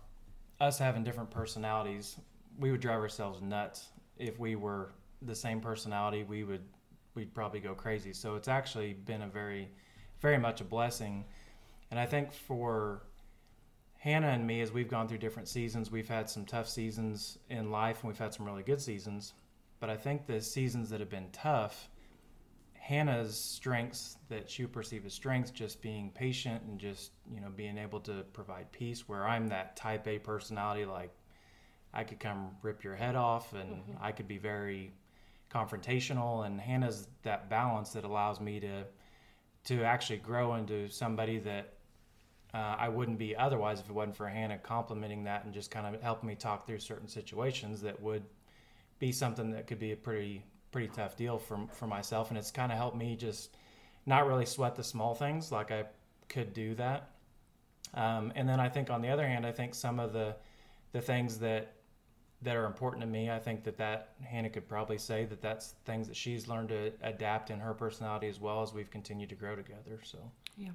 us 0.61 0.79
having 0.79 1.03
different 1.03 1.29
personalities, 1.31 2.15
we 2.59 2.71
would 2.71 2.81
drive 2.81 2.99
ourselves 2.99 3.41
nuts 3.41 3.89
if 4.17 4.39
we 4.39 4.55
were 4.55 4.93
the 5.21 5.35
same 5.35 5.59
personality. 5.59 6.23
We 6.23 6.43
would 6.43 6.63
we'd 7.15 7.33
probably 7.33 7.59
go 7.59 7.73
crazy. 7.73 8.13
So 8.13 8.35
it's 8.35 8.47
actually 8.47 8.93
been 8.93 9.21
a 9.21 9.27
very 9.27 9.69
very 10.21 10.37
much 10.37 10.61
a 10.61 10.63
blessing. 10.63 11.25
And 11.91 11.99
I 11.99 12.05
think 12.05 12.31
for 12.31 13.03
Hannah 13.97 14.29
and 14.29 14.47
me 14.47 14.61
as 14.61 14.71
we've 14.71 14.89
gone 14.89 15.07
through 15.07 15.19
different 15.19 15.47
seasons, 15.47 15.91
we've 15.91 16.07
had 16.07 16.29
some 16.29 16.45
tough 16.45 16.67
seasons 16.67 17.37
in 17.49 17.71
life 17.71 18.01
and 18.01 18.09
we've 18.09 18.19
had 18.19 18.33
some 18.33 18.45
really 18.45 18.63
good 18.63 18.81
seasons. 18.81 19.33
But 19.79 19.89
I 19.89 19.97
think 19.97 20.25
the 20.25 20.41
seasons 20.41 20.89
that 20.89 21.01
have 21.01 21.09
been 21.09 21.29
tough, 21.31 21.89
Hannah's 22.73 23.37
strengths 23.37 24.17
that 24.29 24.49
she 24.49 24.63
would 24.63 24.73
perceive 24.73 25.05
as 25.05 25.13
strengths, 25.13 25.51
just 25.51 25.81
being 25.81 26.09
patient 26.11 26.63
and 26.63 26.79
just 26.79 27.11
you 27.33 27.41
know 27.41 27.49
being 27.55 27.77
able 27.77 27.99
to 28.01 28.23
provide 28.33 28.71
peace. 28.71 29.07
Where 29.07 29.27
I'm 29.27 29.47
that 29.47 29.75
Type 29.75 30.07
A 30.07 30.19
personality, 30.19 30.85
like 30.85 31.11
I 31.93 32.03
could 32.03 32.19
come 32.19 32.49
rip 32.61 32.83
your 32.83 32.95
head 32.95 33.15
off, 33.15 33.53
and 33.53 33.81
I 34.01 34.11
could 34.11 34.27
be 34.27 34.37
very 34.37 34.93
confrontational. 35.51 36.45
And 36.45 36.59
Hannah's 36.59 37.07
that 37.23 37.49
balance 37.49 37.91
that 37.91 38.03
allows 38.03 38.39
me 38.39 38.59
to 38.59 38.83
to 39.65 39.83
actually 39.83 40.17
grow 40.17 40.55
into 40.55 40.89
somebody 40.89 41.39
that 41.39 41.73
uh, 42.53 42.75
I 42.77 42.89
wouldn't 42.89 43.17
be 43.17 43.35
otherwise 43.35 43.79
if 43.79 43.89
it 43.89 43.93
wasn't 43.93 44.15
for 44.15 44.27
Hannah 44.27 44.57
complimenting 44.57 45.23
that 45.23 45.45
and 45.45 45.53
just 45.53 45.71
kind 45.71 45.95
of 45.95 46.01
helping 46.01 46.27
me 46.27 46.35
talk 46.35 46.67
through 46.67 46.79
certain 46.79 47.07
situations 47.07 47.81
that 47.81 47.99
would 48.01 48.23
be 48.99 49.11
something 49.11 49.51
that 49.51 49.67
could 49.67 49.79
be 49.79 49.91
a 49.91 49.95
pretty 49.95 50.43
pretty 50.71 50.89
tough 50.89 51.15
deal 51.15 51.37
for 51.37 51.59
for 51.73 51.87
myself. 51.87 52.29
And 52.29 52.37
it's 52.37 52.51
kind 52.51 52.71
of 52.71 52.77
helped 52.77 52.97
me 52.97 53.15
just 53.15 53.55
not 54.05 54.27
really 54.27 54.45
sweat 54.45 54.75
the 54.75 54.83
small 54.83 55.15
things 55.15 55.51
like 55.51 55.71
I 55.71 55.85
could 56.29 56.53
do 56.53 56.75
that. 56.75 57.11
Um, 57.93 58.33
and 58.35 58.49
then 58.49 58.59
I 58.59 58.69
think 58.69 58.89
on 58.89 59.01
the 59.01 59.09
other 59.09 59.27
hand, 59.27 59.45
I 59.45 59.51
think 59.51 59.75
some 59.75 59.99
of 59.99 60.13
the 60.13 60.35
the 60.91 61.01
things 61.01 61.39
that 61.39 61.73
that 62.43 62.55
are 62.55 62.65
important 62.65 63.01
to 63.01 63.07
me, 63.07 63.29
I 63.29 63.39
think 63.39 63.63
that 63.63 63.77
that 63.77 64.09
Hannah 64.23 64.49
could 64.49 64.67
probably 64.67 64.97
say 64.97 65.25
that 65.25 65.41
that's 65.41 65.75
things 65.85 66.07
that 66.07 66.15
she's 66.15 66.47
learned 66.47 66.69
to 66.69 66.91
adapt 67.01 67.49
in 67.49 67.59
her 67.59 67.73
personality 67.73 68.27
as 68.27 68.39
well 68.39 68.61
as 68.61 68.73
we've 68.73 68.91
continued 68.91 69.29
to 69.29 69.35
grow 69.35 69.55
together. 69.55 69.99
So 70.03 70.19
Yeah. 70.57 70.71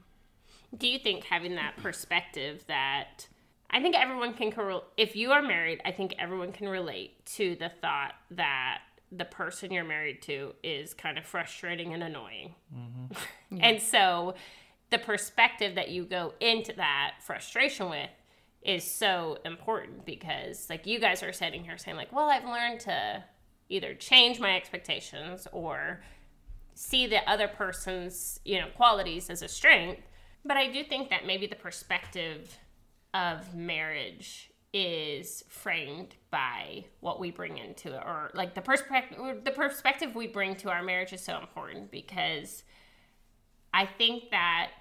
Do 0.76 0.86
you 0.86 0.98
think 0.98 1.24
having 1.24 1.54
that 1.54 1.76
perspective 1.78 2.64
that 2.66 3.26
I 3.70 3.80
think 3.80 3.96
everyone 3.96 4.34
can 4.34 4.50
correl 4.50 4.84
if 4.96 5.16
you 5.16 5.32
are 5.32 5.42
married, 5.42 5.80
I 5.84 5.92
think 5.92 6.14
everyone 6.18 6.52
can 6.52 6.68
relate 6.68 7.24
to 7.36 7.56
the 7.56 7.68
thought 7.68 8.14
that 8.32 8.80
the 9.10 9.24
person 9.24 9.72
you're 9.72 9.84
married 9.84 10.20
to 10.22 10.54
is 10.62 10.92
kind 10.92 11.16
of 11.16 11.24
frustrating 11.24 11.94
and 11.94 12.02
annoying. 12.02 12.54
Mm-hmm. 12.74 13.58
And 13.60 13.80
so 13.80 14.34
the 14.90 14.98
perspective 14.98 15.74
that 15.76 15.88
you 15.88 16.04
go 16.04 16.34
into 16.40 16.74
that 16.74 17.14
frustration 17.20 17.88
with 17.88 18.10
is 18.68 18.84
so 18.84 19.38
important 19.46 20.04
because 20.04 20.68
like 20.68 20.86
you 20.86 21.00
guys 21.00 21.22
are 21.22 21.32
sitting 21.32 21.64
here 21.64 21.78
saying 21.78 21.96
like, 21.96 22.12
well, 22.12 22.28
I've 22.28 22.44
learned 22.44 22.80
to 22.80 23.24
either 23.70 23.94
change 23.94 24.38
my 24.38 24.54
expectations 24.54 25.48
or 25.52 26.02
see 26.74 27.06
the 27.06 27.28
other 27.28 27.48
person's 27.48 28.38
you 28.44 28.60
know 28.60 28.68
qualities 28.76 29.30
as 29.30 29.40
a 29.42 29.48
strength. 29.48 30.02
But 30.44 30.56
i 30.56 30.70
do 30.70 30.84
think 30.84 31.10
that 31.10 31.26
maybe 31.26 31.46
the 31.46 31.56
perspective 31.56 32.56
of 33.14 33.54
marriage 33.54 34.50
is 34.72 35.44
framed 35.48 36.14
by 36.30 36.84
what 37.00 37.18
we 37.18 37.30
bring 37.30 37.56
into 37.56 37.88
it 37.88 38.02
or 38.04 38.30
like 38.34 38.54
the 38.54 38.60
perspective 38.60 39.44
the 39.44 39.50
perspective 39.50 40.14
we 40.14 40.26
bring 40.26 40.54
to 40.56 40.70
our 40.70 40.82
marriage 40.82 41.12
is 41.12 41.22
so 41.22 41.38
important 41.38 41.90
because 41.90 42.64
i 43.72 43.86
think 43.86 44.30
that 44.30 44.72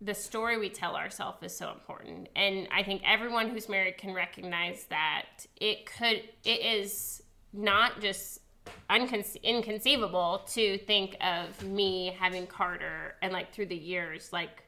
the 0.00 0.14
story 0.14 0.58
we 0.58 0.68
tell 0.68 0.94
ourselves 0.94 1.42
is 1.42 1.56
so 1.56 1.70
important. 1.70 2.28
And 2.36 2.68
i 2.70 2.82
think 2.82 3.02
everyone 3.04 3.50
who's 3.50 3.68
married 3.68 3.98
can 3.98 4.14
recognize 4.14 4.84
that 4.90 5.46
it 5.56 5.86
could 5.86 6.22
it 6.44 6.60
is 6.60 7.22
not 7.52 8.00
just 8.00 8.40
unconce- 8.90 9.42
inconceivable 9.42 10.42
to 10.48 10.78
think 10.78 11.16
of 11.20 11.64
me 11.64 12.16
having 12.18 12.46
carter 12.46 13.14
and 13.22 13.32
like 13.32 13.52
through 13.52 13.66
the 13.66 13.76
years 13.76 14.32
like 14.32 14.64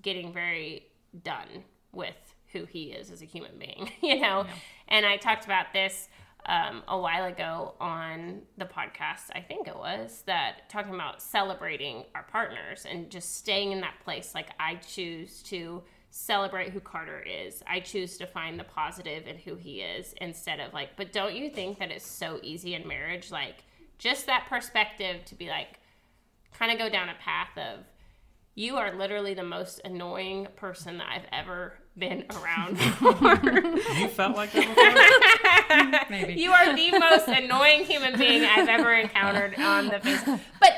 getting 0.00 0.32
very 0.32 0.86
done 1.22 1.64
with 1.92 2.34
who 2.52 2.64
he 2.64 2.84
is 2.84 3.10
as 3.10 3.22
a 3.22 3.24
human 3.24 3.52
being 3.58 3.90
you 4.02 4.20
know? 4.20 4.46
And 4.88 5.04
i 5.04 5.16
talked 5.16 5.44
about 5.44 5.72
this 5.72 6.08
um, 6.46 6.82
a 6.88 6.98
while 6.98 7.24
ago 7.24 7.74
on 7.80 8.42
the 8.56 8.64
podcast, 8.64 9.30
I 9.32 9.40
think 9.40 9.68
it 9.68 9.76
was, 9.76 10.22
that 10.26 10.68
talking 10.68 10.94
about 10.94 11.20
celebrating 11.20 12.04
our 12.14 12.24
partners 12.24 12.86
and 12.88 13.10
just 13.10 13.36
staying 13.36 13.72
in 13.72 13.80
that 13.82 14.00
place. 14.04 14.34
Like, 14.34 14.48
I 14.58 14.76
choose 14.76 15.42
to 15.44 15.82
celebrate 16.10 16.70
who 16.70 16.80
Carter 16.80 17.22
is. 17.22 17.62
I 17.66 17.80
choose 17.80 18.18
to 18.18 18.26
find 18.26 18.58
the 18.58 18.64
positive 18.64 19.26
in 19.26 19.38
who 19.38 19.54
he 19.54 19.80
is 19.80 20.14
instead 20.20 20.58
of 20.58 20.72
like, 20.72 20.96
but 20.96 21.12
don't 21.12 21.34
you 21.34 21.50
think 21.50 21.78
that 21.78 21.90
it's 21.90 22.06
so 22.06 22.40
easy 22.42 22.74
in 22.74 22.88
marriage? 22.88 23.30
Like, 23.30 23.64
just 23.98 24.26
that 24.26 24.46
perspective 24.48 25.24
to 25.26 25.34
be 25.34 25.48
like, 25.48 25.78
kind 26.52 26.72
of 26.72 26.78
go 26.78 26.88
down 26.88 27.08
a 27.08 27.14
path 27.14 27.56
of, 27.56 27.84
you 28.56 28.76
are 28.76 28.96
literally 28.96 29.34
the 29.34 29.44
most 29.44 29.80
annoying 29.84 30.48
person 30.56 30.98
that 30.98 31.08
I've 31.08 31.26
ever 31.32 31.74
been 32.00 32.24
around. 32.42 32.78
you 33.98 34.08
felt 34.08 34.34
like 34.36 34.52
that 34.52 36.00
before? 36.08 36.10
Maybe. 36.10 36.40
You 36.40 36.50
are 36.50 36.74
the 36.74 36.98
most 36.98 37.28
annoying 37.28 37.84
human 37.84 38.18
being 38.18 38.44
I've 38.44 38.68
ever 38.68 38.92
encountered 38.94 39.54
on 39.58 39.88
the 39.88 40.00
face. 40.00 40.22
But 40.58 40.72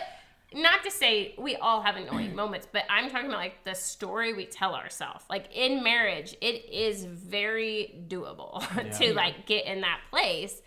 not 0.54 0.82
to 0.84 0.90
say 0.90 1.34
we 1.38 1.56
all 1.56 1.80
have 1.82 1.96
annoying 1.96 2.32
mm. 2.32 2.34
moments, 2.34 2.66
but 2.70 2.84
I'm 2.90 3.10
talking 3.10 3.26
about 3.26 3.38
like 3.38 3.64
the 3.64 3.74
story 3.74 4.34
we 4.34 4.46
tell 4.46 4.74
ourselves. 4.74 5.24
Like 5.30 5.48
in 5.54 5.82
marriage, 5.82 6.36
it 6.40 6.68
is 6.70 7.04
very 7.04 8.04
doable 8.08 8.60
to 8.98 9.06
Yeah. 9.06 9.12
like 9.12 9.46
get 9.46 9.66
in 9.66 9.80
that 9.82 10.00
place. 10.10 10.60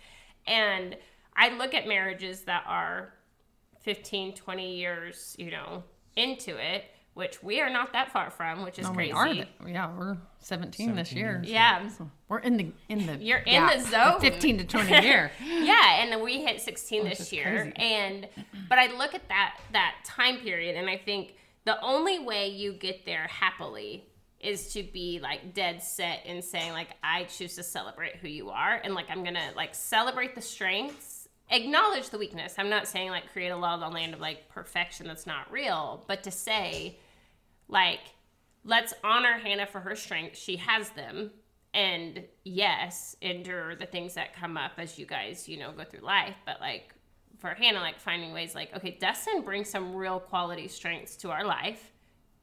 And 0.46 0.96
I 1.36 1.50
look 1.50 1.74
at 1.74 1.86
marriages 1.86 2.42
that 2.42 2.64
are 2.66 3.12
15, 3.82 4.34
20 4.34 4.76
years, 4.76 5.36
you 5.38 5.50
know, 5.50 5.84
into 6.16 6.56
it, 6.56 6.84
which 7.16 7.42
we 7.42 7.60
are 7.60 7.70
not 7.70 7.92
that 7.94 8.12
far 8.12 8.30
from, 8.30 8.62
which 8.62 8.78
is 8.78 8.86
No, 8.86 8.92
crazy. 8.92 9.12
we 9.12 9.18
are. 9.18 9.32
th- 9.32 9.48
Yeah, 9.66 9.90
we're 9.96 10.16
17, 10.40 10.94
this 10.94 11.12
year. 11.12 11.36
years. 11.42 11.48
yeah. 11.50 11.88
We're 12.28 12.38
in 12.40 12.56
the 12.58 12.72
in 12.90 13.06
the 13.06 13.16
You're 13.16 13.38
in 13.38 13.66
the 13.66 13.80
zone. 13.80 14.20
15 14.20 14.58
to 14.58 14.64
20 14.64 15.02
year. 15.06 15.32
yeah 15.44 16.00
and 16.02 16.12
then 16.12 16.22
we 16.22 16.42
hit 16.44 16.60
16 16.60 17.04
Which 17.04 17.18
this 17.18 17.32
year 17.32 17.72
crazy. 17.72 17.72
and 17.76 18.28
but 18.68 18.78
i 18.78 18.86
look 18.98 19.14
at 19.14 19.26
that 19.28 19.58
that 19.72 19.94
time 20.04 20.36
period 20.38 20.76
and 20.76 20.90
i 20.90 20.96
think 20.98 21.34
the 21.64 21.80
only 21.82 22.18
way 22.18 22.48
you 22.48 22.72
get 22.74 23.04
there 23.06 23.26
happily 23.28 24.04
is 24.40 24.72
to 24.74 24.82
be 24.82 25.18
like 25.22 25.54
dead 25.54 25.82
set 25.82 26.26
in 26.26 26.42
saying 26.42 26.72
like 26.72 26.88
i 27.02 27.24
choose 27.24 27.54
to 27.56 27.62
celebrate 27.62 28.16
who 28.16 28.28
you 28.28 28.50
are 28.50 28.80
and 28.84 28.94
like 28.94 29.06
i'm 29.08 29.24
gonna 29.24 29.50
like 29.56 29.74
celebrate 29.74 30.34
the 30.34 30.42
strengths 30.42 31.28
acknowledge 31.50 32.10
the 32.10 32.18
weakness 32.18 32.54
i'm 32.58 32.68
not 32.68 32.86
saying 32.88 33.10
like 33.10 33.30
create 33.32 33.50
a 33.50 33.56
law 33.56 33.74
of 33.74 33.80
the 33.80 33.88
land 33.88 34.12
of 34.14 34.20
like 34.20 34.48
perfection 34.48 35.06
that's 35.06 35.26
not 35.28 35.50
real 35.50 36.04
but 36.08 36.22
to 36.24 36.30
say 36.30 36.98
like 37.68 38.00
let's 38.64 38.94
honor 39.04 39.38
hannah 39.38 39.66
for 39.66 39.80
her 39.80 39.96
strengths 39.96 40.38
she 40.38 40.56
has 40.56 40.90
them. 40.90 41.30
And 41.74 42.24
yes 42.44 43.16
endure 43.20 43.74
the 43.76 43.84
things 43.84 44.14
that 44.14 44.34
come 44.34 44.56
up 44.56 44.72
as 44.78 44.98
you 44.98 45.04
guys 45.04 45.48
you 45.48 45.58
know 45.58 45.72
go 45.72 45.84
through 45.84 46.00
life. 46.00 46.36
But 46.44 46.60
like 46.60 46.94
for 47.38 47.50
hannah 47.50 47.80
like 47.80 48.00
finding 48.00 48.32
ways 48.32 48.54
like 48.54 48.74
okay 48.74 48.96
dustin 48.98 49.42
brings 49.42 49.68
some 49.68 49.94
real 49.94 50.18
quality 50.18 50.68
strengths 50.68 51.16
to 51.16 51.30
our 51.30 51.44
life. 51.44 51.92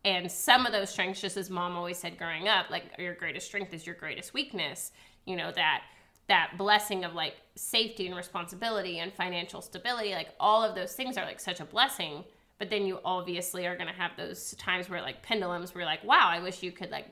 And 0.06 0.30
some 0.30 0.65
of 0.65 0.74
those 0.74 0.89
strengths 0.89 1.22
just 1.22 1.38
as 1.38 1.50
mom 1.50 1.77
always 1.77 1.98
said 1.98 2.18
growing 2.18 2.48
up 2.48 2.70
like 2.70 2.84
your 2.98 3.15
greatest 3.15 3.48
strength 3.48 3.74
is 3.74 3.86
your 3.86 3.96
greatest 3.96 4.34
weakness. 4.34 4.92
You 5.25 5.36
know 5.36 5.51
that 5.53 5.84
that 6.27 6.53
blessing 6.58 7.03
of 7.03 7.13
like 7.13 7.36
safety 7.56 8.08
and 8.08 8.15
responsibility 8.15 9.00
and 9.00 9.13
financial 9.13 9.62
stability 9.62 10.12
like 10.12 10.30
all 10.39 10.63
of 10.63 10.75
those 10.75 10.94
things 10.94 11.18
are 11.18 11.25
like 11.25 11.39
such 11.39 11.60
a 11.60 11.65
blessing 11.65 12.24
but 12.63 12.70
then 12.70 12.86
you 12.86 12.98
obviously 13.03 13.65
are 13.67 13.75
going 13.75 13.89
to 13.89 13.93
have 13.93 14.12
those 14.15 14.53
times 14.55 14.89
where 14.89 15.01
like 15.01 15.22
pendulums 15.22 15.75
where 15.75 15.84
like 15.84 16.01
wow 16.05 16.27
i 16.29 16.39
wish 16.39 16.63
you 16.63 16.72
could 16.72 16.89
like 16.91 17.08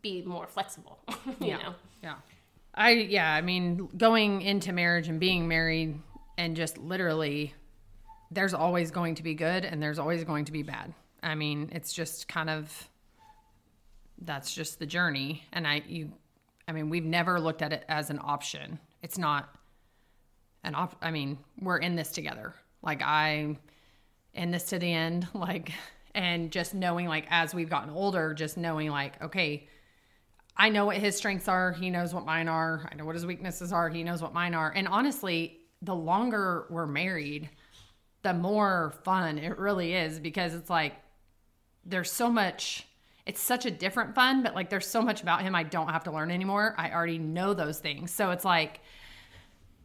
be 0.00 0.22
more 0.22 0.46
flexible 0.46 1.00
you 1.40 1.48
Yeah. 1.48 1.56
know 1.56 1.74
Yeah. 2.04 2.14
I 2.74 2.90
yeah, 2.92 3.34
I 3.34 3.40
mean, 3.42 3.88
going 3.96 4.40
into 4.42 4.72
marriage 4.72 5.08
and 5.08 5.18
being 5.20 5.46
married 5.48 6.00
and 6.38 6.56
just 6.56 6.78
literally 6.78 7.52
there's 8.30 8.54
always 8.54 8.90
going 8.90 9.16
to 9.16 9.22
be 9.22 9.34
good 9.34 9.64
and 9.66 9.82
there's 9.82 9.98
always 9.98 10.24
going 10.24 10.46
to 10.46 10.52
be 10.52 10.62
bad. 10.62 10.94
I 11.22 11.34
mean, 11.34 11.68
it's 11.72 11.92
just 11.92 12.28
kind 12.28 12.48
of 12.48 12.88
that's 14.22 14.54
just 14.54 14.78
the 14.78 14.86
journey 14.86 15.42
and 15.52 15.66
I 15.66 15.82
you 15.86 16.12
I 16.68 16.72
mean, 16.72 16.88
we've 16.90 17.04
never 17.04 17.40
looked 17.40 17.60
at 17.60 17.72
it 17.72 17.84
as 17.88 18.08
an 18.08 18.20
option. 18.22 18.78
It's 19.02 19.18
not 19.18 19.54
an 20.64 20.74
op 20.74 20.96
I 21.02 21.10
mean, 21.10 21.38
we're 21.60 21.78
in 21.78 21.94
this 21.96 22.10
together. 22.12 22.54
Like 22.82 23.02
I 23.02 23.56
in 24.34 24.50
this 24.50 24.64
to 24.64 24.78
the 24.78 24.92
end 24.92 25.26
like 25.34 25.72
and 26.14 26.50
just 26.50 26.74
knowing 26.74 27.06
like 27.06 27.26
as 27.30 27.54
we've 27.54 27.70
gotten 27.70 27.90
older 27.90 28.34
just 28.34 28.56
knowing 28.56 28.90
like 28.90 29.20
okay 29.22 29.66
I 30.56 30.68
know 30.68 30.84
what 30.84 30.98
his 30.98 31.16
strengths 31.16 31.48
are. 31.48 31.72
He 31.72 31.90
knows 31.90 32.12
what 32.12 32.26
mine 32.26 32.48
are. 32.48 32.88
I 32.90 32.94
know 32.94 33.04
what 33.04 33.14
his 33.14 33.26
weaknesses 33.26 33.72
are. 33.72 33.88
He 33.88 34.04
knows 34.04 34.20
what 34.20 34.34
mine 34.34 34.54
are. 34.54 34.70
And 34.70 34.86
honestly, 34.86 35.58
the 35.80 35.94
longer 35.94 36.66
we're 36.70 36.86
married, 36.86 37.48
the 38.22 38.34
more 38.34 38.94
fun 39.02 39.38
it 39.38 39.58
really 39.58 39.94
is 39.94 40.20
because 40.20 40.54
it's 40.54 40.70
like 40.70 40.94
there's 41.84 42.12
so 42.12 42.30
much, 42.30 42.86
it's 43.26 43.40
such 43.40 43.66
a 43.66 43.70
different 43.70 44.14
fun, 44.14 44.42
but 44.42 44.54
like 44.54 44.70
there's 44.70 44.86
so 44.86 45.02
much 45.02 45.22
about 45.22 45.42
him 45.42 45.54
I 45.54 45.62
don't 45.62 45.88
have 45.88 46.04
to 46.04 46.12
learn 46.12 46.30
anymore. 46.30 46.74
I 46.78 46.92
already 46.92 47.18
know 47.18 47.54
those 47.54 47.80
things. 47.80 48.12
So 48.12 48.30
it's 48.30 48.44
like, 48.44 48.80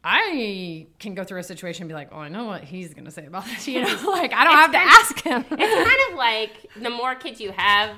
I 0.03 0.87
can 0.99 1.15
go 1.15 1.23
through 1.23 1.39
a 1.39 1.43
situation 1.43 1.83
and 1.83 1.89
be 1.89 1.95
like, 1.95 2.09
oh, 2.11 2.19
I 2.19 2.29
know 2.29 2.45
what 2.45 2.63
he's 2.63 2.93
going 2.93 3.05
to 3.05 3.11
say 3.11 3.25
about 3.25 3.45
this. 3.45 3.67
You 3.67 3.81
know, 3.81 4.11
like 4.11 4.33
I 4.33 4.43
don't 4.43 4.55
have 4.55 4.71
to 4.71 4.77
ask 4.77 5.19
him. 5.21 5.45
it's 5.51 5.89
kind 5.89 6.11
of 6.11 6.17
like 6.17 6.65
the 6.81 6.89
more 6.89 7.15
kids 7.15 7.41
you 7.41 7.51
have 7.51 7.95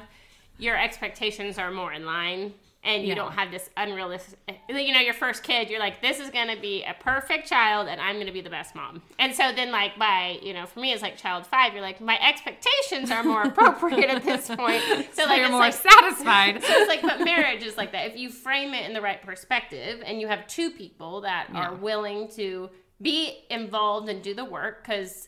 your 0.57 0.77
expectations 0.77 1.57
are 1.57 1.71
more 1.71 1.93
in 1.93 2.05
line 2.05 2.53
and 2.83 3.01
you 3.03 3.09
Yeah. 3.09 3.15
don't 3.15 3.33
have 3.33 3.51
this 3.51 3.69
unrealistic 3.75 4.39
you 4.69 4.93
know 4.93 5.01
your 5.01 5.13
first 5.13 5.43
kid 5.43 5.69
you're 5.69 5.79
like 5.81 6.01
this 6.01 6.17
is 6.19 6.29
going 6.29 6.47
to 6.53 6.61
be 6.61 6.83
a 6.83 6.93
perfect 7.03 7.47
child 7.49 7.89
and 7.89 7.99
i'm 7.99 8.15
going 8.15 8.25
to 8.27 8.31
be 8.31 8.39
the 8.39 8.49
best 8.49 8.73
mom 8.73 9.01
and 9.19 9.35
so 9.35 9.51
then 9.53 9.69
like 9.71 9.97
by 9.99 10.37
you 10.41 10.53
know 10.53 10.65
for 10.65 10.79
me 10.79 10.93
it's 10.93 11.01
like 11.01 11.17
child 11.17 11.45
five 11.45 11.73
you're 11.73 11.81
like 11.81 11.99
my 11.99 12.17
expectations 12.25 13.11
are 13.11 13.23
more 13.23 13.43
appropriate 13.43 14.09
at 14.09 14.23
this 14.23 14.47
point 14.47 14.81
so, 15.13 15.23
So 15.23 15.25
like 15.25 15.37
you're 15.37 15.45
it's 15.47 15.51
more 15.51 15.59
like 15.59 15.73
satisfied. 15.73 16.63
so 16.63 16.69
it's 16.71 16.87
like 16.87 17.01
but 17.01 17.25
marriage 17.25 17.63
is 17.63 17.75
like 17.75 17.91
that 17.91 18.07
if 18.11 18.17
you 18.17 18.29
frame 18.29 18.73
it 18.73 18.85
in 18.85 18.93
the 18.93 19.01
right 19.01 19.21
perspective 19.21 20.01
and 20.05 20.21
you 20.21 20.27
have 20.29 20.47
two 20.47 20.71
people 20.71 21.21
that 21.21 21.47
are 21.53 21.75
willing 21.75 22.29
to 22.29 22.69
be 23.01 23.39
involved 23.49 24.07
and 24.07 24.21
do 24.23 24.33
the 24.33 24.45
work 24.45 24.83
because 24.83 25.27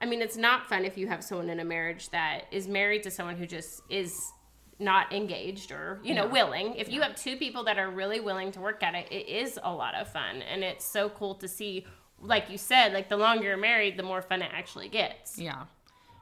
i 0.00 0.06
mean 0.06 0.22
it's 0.22 0.36
not 0.36 0.68
fun 0.68 0.84
if 0.84 0.96
you 0.96 1.08
have 1.08 1.24
someone 1.24 1.48
in 1.50 1.58
a 1.60 1.64
marriage 1.64 2.10
that 2.10 2.42
is 2.52 2.68
married 2.68 3.02
to 3.02 3.10
someone 3.10 3.36
who 3.36 3.46
just 3.46 3.82
is 3.90 4.32
not 4.78 5.12
engaged 5.12 5.70
or 5.70 6.00
you 6.02 6.14
know 6.14 6.26
willing. 6.26 6.74
If 6.74 6.90
you 6.90 7.00
have 7.02 7.14
two 7.14 7.36
people 7.36 7.64
that 7.64 7.78
are 7.78 7.90
really 7.90 8.20
willing 8.20 8.52
to 8.52 8.60
work 8.60 8.82
at 8.82 8.94
it 8.94 9.06
it 9.10 9.28
is 9.28 9.58
a 9.62 9.72
lot 9.72 9.94
of 9.94 10.10
fun. 10.10 10.42
And 10.42 10.64
it's 10.64 10.84
so 10.84 11.08
cool 11.08 11.34
to 11.36 11.48
see 11.48 11.86
like 12.20 12.50
you 12.50 12.58
said 12.58 12.92
like 12.92 13.08
the 13.08 13.16
longer 13.16 13.44
you're 13.44 13.56
married 13.56 13.96
the 13.96 14.02
more 14.02 14.22
fun 14.22 14.42
it 14.42 14.50
actually 14.52 14.88
gets. 14.88 15.38
Yeah. 15.38 15.64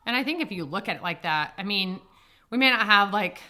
And 0.07 0.17
I 0.17 0.25
think 0.25 0.43
if 0.43 0.51
you 0.51 0.65
look 0.65 0.89
at 0.89 0.97
it 0.97 1.03
like 1.03 1.23
that, 1.23 1.55
I 1.57 1.63
mean, 1.63 2.01
we 2.51 2.59
may 2.59 2.71
not 2.71 2.87
have 2.87 3.13
like 3.13 3.41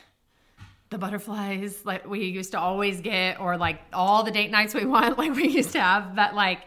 the 0.90 0.98
butterflies 0.98 1.84
like 1.84 2.06
we 2.06 2.26
used 2.26 2.52
to 2.52 2.60
always 2.60 3.00
get 3.00 3.40
or 3.40 3.56
like 3.56 3.80
all 3.92 4.22
the 4.22 4.30
date 4.30 4.50
nights 4.50 4.74
we 4.74 4.84
want 4.86 5.18
like 5.18 5.34
we 5.34 5.48
used 5.48 5.72
to 5.72 5.80
have, 5.80 6.14
but 6.14 6.34
like 6.34 6.60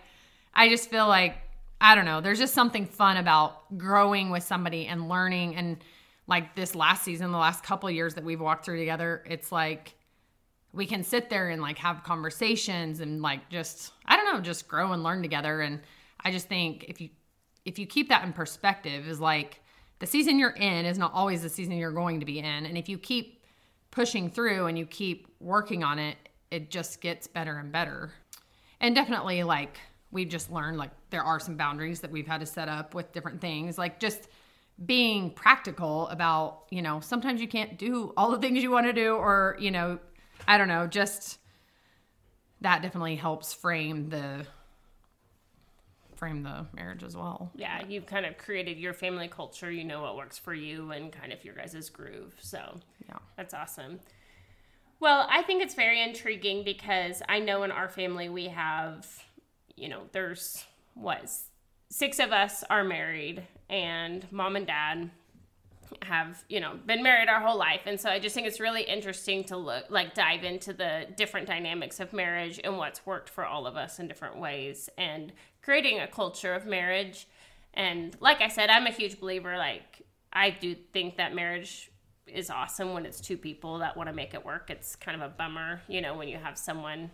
I 0.54 0.70
just 0.70 0.90
feel 0.90 1.08
like 1.08 1.38
I 1.80 1.96
don't 1.96 2.06
know, 2.06 2.22
there's 2.22 2.40
just 2.40 2.54
something 2.54 2.86
fun 2.86 3.18
about 3.18 3.78
growing 3.78 4.30
with 4.30 4.44
somebody 4.44 4.88
and 4.88 5.08
learning 5.10 5.56
and 5.56 5.78
like 6.28 6.56
this 6.56 6.76
last 6.76 7.04
season, 7.04 7.32
the 7.32 7.38
last 7.38 7.64
couple 7.64 7.90
years 7.90 8.16
that 8.16 8.24
we've 8.24 8.42
walked 8.42 8.66
through 8.66 8.78
together, 8.78 9.24
it's 9.26 9.52
like 9.52 9.96
we 10.74 10.86
can 10.86 11.04
sit 11.04 11.30
there 11.30 11.50
and 11.50 11.62
like 11.62 11.78
have 11.78 12.04
conversations 12.04 13.00
and 13.00 13.22
like 13.22 13.50
just 13.50 13.94
I 14.06 14.18
don't 14.18 14.34
know, 14.34 14.42
just 14.42 14.68
grow 14.68 14.92
and 14.92 15.04
learn 15.04 15.22
together. 15.22 15.62
And 15.62 15.80
I 16.20 16.32
just 16.32 16.48
think 16.48 16.86
if 16.88 17.00
you 17.00 17.10
if 17.64 17.80
you 17.80 17.86
keep 17.86 18.10
that 18.10 18.24
in 18.24 18.34
perspective, 18.34 19.08
is 19.08 19.20
like 19.20 19.62
the 20.00 20.06
season 20.06 20.38
you're 20.38 20.52
in 20.52 20.86
is 20.86 20.98
not 20.98 21.14
always 21.14 21.42
the 21.42 21.50
season 21.50 21.78
you're 21.78 21.92
going 21.92 22.20
to 22.20 22.26
be 22.26 22.40
in. 22.40 22.46
And 22.66 22.78
if 22.78 22.90
you 22.90 22.98
keep 22.98 23.44
pushing 23.92 24.30
through 24.30 24.68
and 24.68 24.78
you 24.78 24.86
keep 24.86 25.28
working 25.40 25.84
on 25.84 26.00
it, 26.00 26.18
it 26.52 26.70
just 26.70 27.02
gets 27.02 27.28
better 27.28 27.58
and 27.58 27.72
better. 27.72 28.12
And 28.82 28.94
definitely 28.94 29.44
like 29.44 29.78
we've 30.12 30.30
just 30.30 30.52
learned 30.52 30.78
like 30.78 30.92
there 31.10 31.24
are 31.24 31.40
some 31.40 31.56
boundaries 31.56 32.02
that 32.02 32.12
we've 32.12 32.28
had 32.28 32.40
to 32.42 32.46
set 32.46 32.68
up 32.68 32.94
with 32.94 33.12
different 33.14 33.42
things. 33.42 33.78
Like 33.78 34.00
just 34.00 34.28
being 34.84 35.32
practical 35.32 36.08
about, 36.10 36.64
you 36.70 36.82
know, 36.82 37.00
sometimes 37.00 37.40
you 37.42 37.48
can't 37.48 37.78
do 37.78 38.14
all 38.18 38.32
the 38.32 38.40
things 38.40 38.62
you 38.62 38.72
want 38.72 38.86
to 38.88 38.94
do 38.94 39.16
or, 39.16 39.56
you 39.60 39.72
know, 39.72 40.00
I 40.48 40.58
don't 40.58 40.68
know, 40.68 40.88
just 40.88 41.40
that 42.62 42.82
definitely 42.82 43.16
helps 43.16 43.54
frame 43.54 44.10
the 44.10 44.46
frame 46.16 46.44
the 46.44 46.66
marriage 46.74 47.04
as 47.04 47.16
well. 47.16 47.52
yeah, 47.56 47.82
you've 47.88 48.06
kind 48.06 48.26
of 48.26 48.38
created 48.38 48.78
your 48.78 48.94
family 48.94 49.28
culture. 49.28 49.70
You 49.70 49.84
know 49.84 50.02
what 50.02 50.16
works 50.16 50.38
for 50.38 50.54
you 50.54 50.92
and 50.92 51.12
kind 51.12 51.34
of 51.34 51.44
your 51.44 51.54
guys' 51.54 51.90
groove. 51.90 52.34
So 52.40 52.80
Yeah. 53.08 53.18
that's 53.36 53.54
awesome. 53.54 54.00
Well, 55.02 55.28
I 55.30 55.44
think 55.44 55.62
it's 55.62 55.76
very 55.76 56.02
intriguing 56.02 56.64
because 56.64 57.22
I 57.28 57.40
know 57.40 57.64
in 57.64 57.72
our 57.72 57.90
family 57.90 58.30
we 58.30 58.48
have, 58.48 59.06
you 59.76 59.90
know, 59.90 60.04
there's 60.14 60.64
what 60.94 61.30
six 61.90 62.18
of 62.20 62.32
us 62.32 62.64
are 62.70 62.84
married, 62.86 63.44
and 63.70 64.32
mom 64.32 64.56
and 64.56 64.68
dad 64.68 65.10
have 66.02 66.44
you 66.50 66.60
know 66.60 66.78
been 66.86 67.04
married 67.04 67.30
our 67.30 67.40
whole 67.40 67.58
life. 67.58 67.82
And 67.86 68.00
so 68.00 68.10
i 68.10 68.20
just 68.20 68.36
think 68.36 68.48
it's 68.48 68.60
really 68.60 68.84
interesting 68.84 69.44
to 69.46 69.58
look 69.58 69.86
like 69.90 70.14
dive 70.14 70.44
into 70.44 70.74
the 70.74 71.08
different 71.16 71.48
dynamics 71.48 72.00
of 72.00 72.14
marriage 72.14 72.60
and 72.64 72.78
what's 72.78 73.06
worked 73.06 73.30
for 73.30 73.46
all 73.46 73.68
of 73.68 73.76
us 73.76 74.00
in 74.00 74.08
different 74.08 74.38
ways 74.38 74.90
and 74.98 75.32
creating 75.62 76.00
a 76.00 76.08
culture 76.08 76.54
of 76.54 76.66
marriage. 76.66 77.28
And 77.74 78.16
like 78.20 78.42
i 78.42 78.48
said 78.48 78.70
i'm 78.70 78.88
a 78.88 78.92
huge 78.92 79.20
believer 79.20 79.58
like 79.58 80.02
i 80.34 80.50
do 80.50 80.76
think 80.94 81.18
that 81.18 81.36
marriage 81.36 81.92
is 82.28 82.50
awesome 82.50 82.94
when 82.94 83.06
it's 83.06 83.22
two 83.22 83.38
people 83.38 83.80
that 83.80 83.96
want 83.96 84.10
to 84.10 84.16
make 84.16 84.34
it 84.34 84.44
work. 84.44 84.72
It's 84.72 84.96
kind 84.96 85.22
of 85.22 85.30
a 85.30 85.34
bummer 85.34 85.82
you 85.88 86.02
know 86.02 86.16
when 86.16 86.28
you 86.28 86.38
have 86.38 86.58
someone 86.58 87.12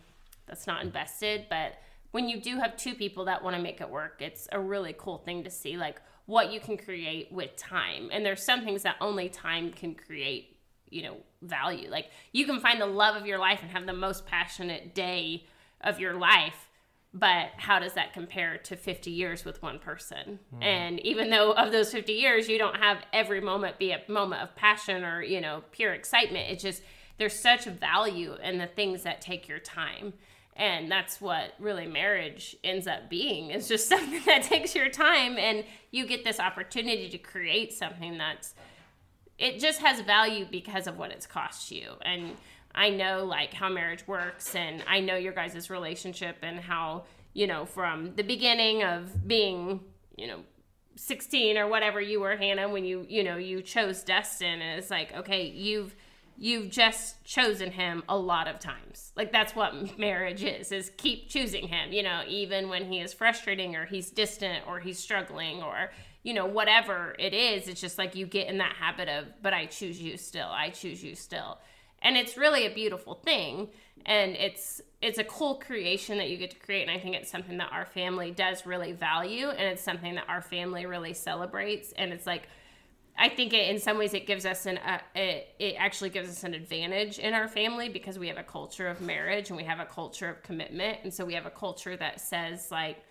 that's 0.48 0.68
not 0.68 0.84
invested 0.84 1.46
but 1.50 1.80
when 2.12 2.28
you 2.28 2.42
do 2.42 2.58
have 2.60 2.76
two 2.76 2.94
people 2.94 3.26
that 3.26 3.42
want 3.44 3.56
to 3.56 3.62
make 3.62 3.80
it 3.80 3.90
work 3.90 4.22
it's 4.22 4.48
a 4.52 4.60
really 4.60 4.94
cool 4.98 5.18
thing 5.20 5.44
to 5.44 5.50
see 5.50 5.78
like 5.78 6.02
what 6.26 6.52
you 6.52 6.60
can 6.60 6.78
create 6.78 7.32
with 7.32 7.56
time. 7.58 8.10
And 8.12 8.26
there's 8.26 8.44
some 8.44 8.64
things 8.64 8.84
that 8.84 8.96
only 9.02 9.30
time 9.30 9.72
can 9.72 9.96
create 9.96 10.58
you 10.90 11.04
know 11.04 11.18
value. 11.42 11.90
Like 11.90 12.10
you 12.32 12.46
can 12.46 12.60
find 12.60 12.82
the 12.82 12.86
love 12.86 13.16
of 13.16 13.26
your 13.26 13.40
life 13.40 13.60
and 13.62 13.72
have 13.72 13.86
the 13.86 13.94
most 13.94 14.26
passionate 14.26 14.94
day 14.94 15.46
of 15.82 16.00
your 16.00 16.14
life 16.14 16.68
but 17.14 17.50
how 17.58 17.80
does 17.80 17.94
that 17.94 18.14
compare 18.14 18.58
to 18.58 18.76
50 18.76 19.12
years 19.12 19.44
with 19.44 19.62
one 19.62 19.80
person? 19.80 20.40
Hmm. 20.56 20.64
And 20.64 21.00
even 21.02 21.30
though 21.30 21.52
of 21.52 21.72
those 21.72 21.92
50 21.92 22.14
years 22.14 22.48
you 22.48 22.58
don't 22.58 22.78
have 22.78 23.00
every 23.12 23.42
moment 23.42 23.80
be 23.80 23.92
a 23.92 24.02
moment 24.08 24.42
of 24.42 24.56
passion 24.56 25.04
or 25.04 25.22
you 25.22 25.42
know 25.42 25.64
pure 25.72 25.94
excitement. 25.94 26.50
It's 26.50 26.64
just 26.64 26.82
there's 27.18 27.38
such 27.38 27.66
value 27.66 28.36
in 28.42 28.58
the 28.58 28.68
things 28.68 29.04
that 29.04 29.22
take 29.22 29.48
your 29.48 29.60
time 29.60 30.14
and 30.56 30.92
that's 30.92 31.22
what 31.22 31.54
really 31.60 31.88
marriage 31.88 32.56
ends 32.64 32.88
up 32.88 33.10
being 33.10 33.52
it's 33.52 33.68
just 33.68 33.88
something 33.90 34.22
that 34.26 34.44
takes 34.44 34.76
your 34.76 34.90
time 34.90 35.38
and 35.38 35.64
you 35.92 36.06
get 36.06 36.24
this 36.24 36.40
opportunity 36.40 37.10
to 37.10 37.18
create 37.18 37.74
something 37.74 38.18
that's 38.18 38.54
it 39.42 39.60
just 39.60 39.80
has 39.80 40.00
value 40.02 40.46
because 40.50 40.86
of 40.86 41.00
what 41.00 41.10
it's 41.10 41.26
cost 41.26 41.72
you. 41.72 41.94
And 42.04 42.38
i 42.74 42.90
know 42.90 43.26
like 43.26 43.54
how 43.54 43.68
marriage 43.68 44.08
works 44.08 44.56
and 44.56 44.82
i 44.88 45.02
know 45.02 45.16
your 45.16 45.34
guys' 45.34 45.70
relationship 45.70 46.38
and 46.42 46.58
how 46.58 47.04
you 47.34 47.46
know 47.46 47.66
from 47.66 48.16
the 48.16 48.24
beginning 48.24 48.82
of 48.82 49.28
being 49.28 49.82
you 50.16 50.26
know 50.26 50.40
16 50.96 51.58
or 51.58 51.68
whatever 51.68 52.00
you 52.00 52.22
were 52.22 52.38
hannah 52.38 52.70
when 52.70 52.86
you 52.86 53.06
you 53.10 53.26
know 53.26 53.36
you 53.36 53.62
chose 53.62 54.04
dustin 54.04 54.62
and 54.62 54.80
it's 54.80 54.90
like 54.90 55.14
okay 55.14 55.48
you've 55.48 55.94
you've 56.42 56.72
just 56.72 57.24
chosen 57.24 57.72
him 57.72 58.02
a 58.10 58.18
lot 58.18 58.48
of 58.48 58.58
times. 58.58 59.12
Like 59.16 59.32
that's 59.32 59.56
what 59.56 60.00
marriage 60.00 60.44
is 60.44 60.72
is 60.72 60.92
keep 60.98 61.30
choosing 61.30 61.68
him 61.68 61.94
you 61.94 62.02
know 62.02 62.24
even 62.28 62.68
when 62.68 62.92
he 62.92 63.00
is 63.00 63.14
frustrating 63.14 63.76
or 63.76 63.86
he's 63.86 64.10
distant 64.10 64.68
or 64.68 64.80
he's 64.80 64.98
struggling 64.98 65.62
or 65.62 65.92
you 66.24 66.34
know 66.34 66.46
whatever 66.46 67.16
it 67.20 67.34
is 67.34 67.68
it's 67.68 67.80
just 67.80 67.98
like 67.98 68.16
you 68.16 68.26
get 68.26 68.48
in 68.48 68.58
that 68.58 68.74
habit 68.74 69.08
of 69.08 69.26
but 69.44 69.54
i 69.54 69.66
choose 69.66 70.02
you 70.02 70.18
still 70.18 70.48
i 70.50 70.70
choose 70.70 71.04
you 71.04 71.16
still. 71.16 71.60
And 72.04 72.18
it's 72.18 72.36
really 72.36 72.66
a 72.66 72.74
beautiful 72.74 73.14
thing 73.14 73.70
and 74.08 74.36
it's 74.36 74.82
it's 75.04 75.20
a 75.20 75.24
cool 75.24 75.56
creation 75.56 76.18
that 76.18 76.30
you 76.30 76.38
get 76.38 76.50
to 76.50 76.58
create 76.58 76.82
and 76.82 76.92
i 76.92 77.00
think 77.00 77.16
it's 77.16 77.30
something 77.30 77.58
that 77.58 77.70
our 77.72 77.86
family 77.86 78.32
does 78.32 78.66
really 78.66 78.94
value 78.94 79.50
and 79.50 79.62
it's 79.62 79.84
something 79.84 80.16
that 80.16 80.26
our 80.28 80.42
family 80.42 80.88
really 80.88 81.14
celebrates 81.14 81.94
and 81.98 82.12
it's 82.12 82.26
like 82.26 82.48
I 83.18 83.30
think 83.30 83.54
it, 83.54 83.70
in 83.70 83.80
some 83.80 83.98
ways 83.98 84.14
it 84.14 84.26
gives 84.26 84.46
us 84.46 84.66
an 84.66 84.78
uh, 84.78 85.00
it, 85.16 85.50
it 85.60 85.76
actually 85.78 86.10
gives 86.10 86.30
us 86.30 86.44
an 86.44 86.54
advantage 86.54 87.20
in 87.20 87.34
our 87.34 87.48
family 87.48 87.90
because 87.90 88.18
we 88.18 88.28
have 88.28 88.38
a 88.38 88.44
culture 88.44 88.88
of 88.88 89.02
marriage 89.02 89.50
and 89.50 89.58
we 89.58 89.64
have 89.64 89.80
a 89.80 89.86
culture 89.86 90.30
of 90.30 90.44
commitment 90.44 91.00
and 91.04 91.14
so 91.14 91.26
we 91.26 91.34
have 91.34 91.46
a 91.46 91.52
culture 91.52 91.96
that 91.98 92.20
says 92.20 92.72
like 92.72 93.04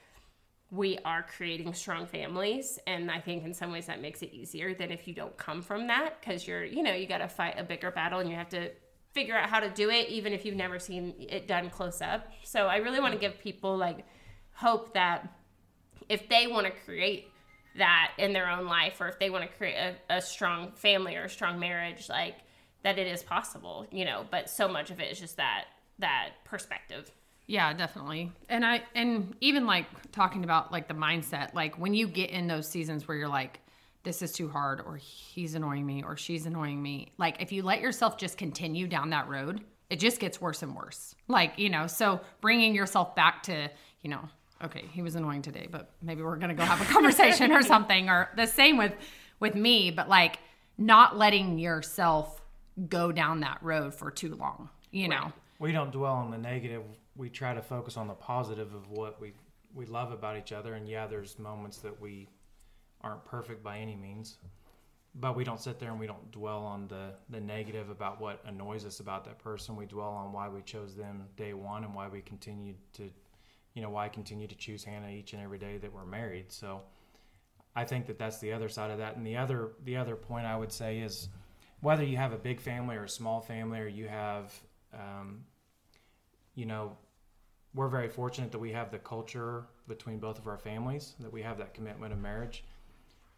we 0.70 0.98
are 1.04 1.26
creating 1.36 1.74
strong 1.74 2.06
families 2.06 2.78
and 2.86 3.10
I 3.10 3.20
think 3.20 3.44
in 3.44 3.52
some 3.52 3.72
ways 3.72 3.86
that 3.86 4.00
makes 4.00 4.22
it 4.22 4.32
easier 4.32 4.74
than 4.74 4.90
if 4.90 5.06
you 5.06 5.14
don't 5.14 5.36
come 5.36 5.62
from 5.62 5.86
that 5.88 6.20
because 6.20 6.46
you're 6.46 6.64
you 6.64 6.82
know 6.82 6.92
you 6.92 7.06
got 7.06 7.18
to 7.18 7.28
fight 7.28 7.54
a 7.58 7.64
bigger 7.64 7.90
battle 7.90 8.20
and 8.20 8.28
you 8.28 8.36
have 8.36 8.48
to 8.50 8.70
figure 9.12 9.36
out 9.36 9.48
how 9.48 9.60
to 9.60 9.68
do 9.70 9.90
it 9.90 10.08
even 10.08 10.32
if 10.32 10.44
you've 10.44 10.56
never 10.56 10.78
seen 10.78 11.14
it 11.18 11.48
done 11.48 11.68
close 11.70 12.00
up. 12.00 12.30
So 12.44 12.66
I 12.66 12.76
really 12.76 13.00
want 13.00 13.12
to 13.14 13.18
give 13.18 13.38
people 13.40 13.76
like 13.76 14.04
hope 14.52 14.94
that 14.94 15.28
if 16.08 16.28
they 16.28 16.46
want 16.46 16.66
to 16.66 16.72
create 16.84 17.28
that 17.78 18.12
in 18.18 18.32
their 18.32 18.48
own 18.50 18.66
life 18.66 19.00
or 19.00 19.08
if 19.08 19.18
they 19.18 19.30
want 19.30 19.48
to 19.48 19.56
create 19.56 19.76
a, 19.76 20.16
a 20.16 20.20
strong 20.20 20.72
family 20.72 21.16
or 21.16 21.24
a 21.24 21.30
strong 21.30 21.58
marriage 21.58 22.08
like 22.08 22.36
that 22.82 22.98
it 22.98 23.06
is 23.06 23.22
possible 23.22 23.86
you 23.90 24.04
know 24.04 24.24
but 24.30 24.50
so 24.50 24.68
much 24.68 24.90
of 24.90 25.00
it 25.00 25.10
is 25.12 25.20
just 25.20 25.36
that 25.36 25.66
that 25.98 26.30
perspective 26.44 27.10
Yeah, 27.46 27.72
definitely. 27.72 28.30
And 28.48 28.64
I 28.64 28.82
and 28.94 29.34
even 29.40 29.66
like 29.66 29.86
talking 30.12 30.44
about 30.44 30.70
like 30.70 30.86
the 30.86 30.94
mindset, 30.94 31.52
like 31.52 31.78
when 31.78 31.94
you 31.94 32.06
get 32.06 32.30
in 32.30 32.46
those 32.46 32.68
seasons 32.68 33.08
where 33.08 33.16
you're 33.16 33.28
like 33.28 33.60
this 34.02 34.22
is 34.22 34.32
too 34.32 34.48
hard 34.48 34.80
or 34.80 34.96
he's 34.96 35.54
annoying 35.54 35.84
me 35.84 36.02
or 36.02 36.16
she's 36.16 36.46
annoying 36.46 36.80
me. 36.82 37.12
Like 37.18 37.42
if 37.42 37.52
you 37.52 37.62
let 37.62 37.80
yourself 37.80 38.16
just 38.16 38.38
continue 38.38 38.86
down 38.86 39.10
that 39.10 39.28
road, 39.28 39.62
it 39.90 39.98
just 39.98 40.20
gets 40.20 40.40
worse 40.40 40.62
and 40.62 40.74
worse. 40.74 41.14
Like, 41.28 41.58
you 41.58 41.68
know, 41.68 41.86
so 41.86 42.20
bringing 42.40 42.74
yourself 42.74 43.14
back 43.14 43.42
to, 43.44 43.68
you 44.02 44.10
know, 44.10 44.28
okay, 44.64 44.84
he 44.92 45.02
was 45.02 45.14
annoying 45.14 45.42
today, 45.42 45.66
but 45.70 45.90
maybe 46.02 46.22
we're 46.22 46.36
going 46.36 46.48
to 46.50 46.54
go 46.54 46.64
have 46.64 46.80
a 46.80 46.84
conversation 46.92 47.52
or 47.52 47.62
something 47.74 48.08
or 48.08 48.30
the 48.36 48.46
same 48.46 48.76
with 48.76 48.92
with 49.40 49.54
me, 49.54 49.90
but 49.90 50.08
like 50.08 50.38
not 50.78 51.16
letting 51.16 51.58
yourself 51.58 52.40
go 52.88 53.12
down 53.12 53.40
that 53.40 53.58
road 53.62 53.94
for 53.94 54.10
too 54.10 54.34
long, 54.36 54.68
you 54.90 55.08
know. 55.08 55.32
we 55.58 55.72
don't 55.72 55.90
dwell 55.92 56.14
on 56.14 56.30
the 56.30 56.38
negative. 56.38 56.82
We 57.16 57.28
try 57.30 57.54
to 57.54 57.62
focus 57.62 57.96
on 57.96 58.06
the 58.08 58.14
positive 58.14 58.72
of 58.74 58.90
what 58.90 59.20
we 59.20 59.32
we 59.74 59.86
love 59.86 60.12
about 60.12 60.36
each 60.36 60.52
other. 60.52 60.74
And 60.74 60.88
yeah, 60.88 61.06
there's 61.06 61.38
moments 61.38 61.78
that 61.78 62.00
we 62.00 62.28
aren't 63.02 63.24
perfect 63.24 63.62
by 63.62 63.78
any 63.78 63.96
means. 63.96 64.38
but 65.14 65.36
we 65.36 65.44
don't 65.44 65.60
sit 65.60 65.78
there 65.80 65.90
and 65.90 65.98
we 65.98 66.06
don't 66.06 66.30
dwell 66.30 66.62
on 66.62 66.86
the 66.88 67.12
the 67.30 67.40
negative 67.40 67.90
about 67.90 68.20
what 68.20 68.40
annoys 68.46 68.84
us 68.84 69.00
about 69.00 69.24
that 69.24 69.38
person. 69.38 69.76
We 69.76 69.86
dwell 69.86 70.10
on 70.10 70.32
why 70.32 70.48
we 70.48 70.62
chose 70.62 70.94
them 70.94 71.24
day 71.36 71.52
one 71.54 71.84
and 71.84 71.94
why 71.94 72.08
we 72.08 72.20
continue 72.20 72.74
to, 72.94 73.10
you 73.74 73.82
know, 73.82 73.90
why 73.90 74.06
I 74.06 74.08
continue 74.08 74.46
to 74.46 74.54
choose 74.54 74.84
Hannah 74.84 75.10
each 75.10 75.32
and 75.32 75.42
every 75.42 75.58
day 75.58 75.78
that 75.78 75.92
we're 75.92 76.06
married. 76.06 76.52
So, 76.52 76.82
I 77.76 77.84
think 77.84 78.06
that 78.06 78.18
that's 78.18 78.38
the 78.38 78.52
other 78.52 78.68
side 78.68 78.90
of 78.90 78.98
that. 78.98 79.16
And 79.16 79.24
the 79.24 79.36
other 79.36 79.70
the 79.84 79.96
other 79.96 80.16
point 80.16 80.46
I 80.46 80.56
would 80.56 80.72
say 80.72 80.98
is 80.98 81.28
whether 81.80 82.04
you 82.04 82.16
have 82.16 82.32
a 82.32 82.38
big 82.38 82.60
family 82.60 82.96
or 82.96 83.04
a 83.04 83.08
small 83.08 83.40
family, 83.40 83.78
or 83.78 83.86
you 83.86 84.08
have, 84.08 84.52
um, 84.92 85.44
you 86.54 86.66
know, 86.66 86.96
we're 87.74 87.88
very 87.88 88.08
fortunate 88.08 88.52
that 88.52 88.58
we 88.58 88.72
have 88.72 88.90
the 88.90 88.98
culture 88.98 89.66
between 89.86 90.18
both 90.18 90.38
of 90.38 90.46
our 90.46 90.58
families 90.58 91.14
that 91.20 91.32
we 91.32 91.42
have 91.42 91.58
that 91.58 91.74
commitment 91.74 92.12
of 92.12 92.18
marriage 92.18 92.64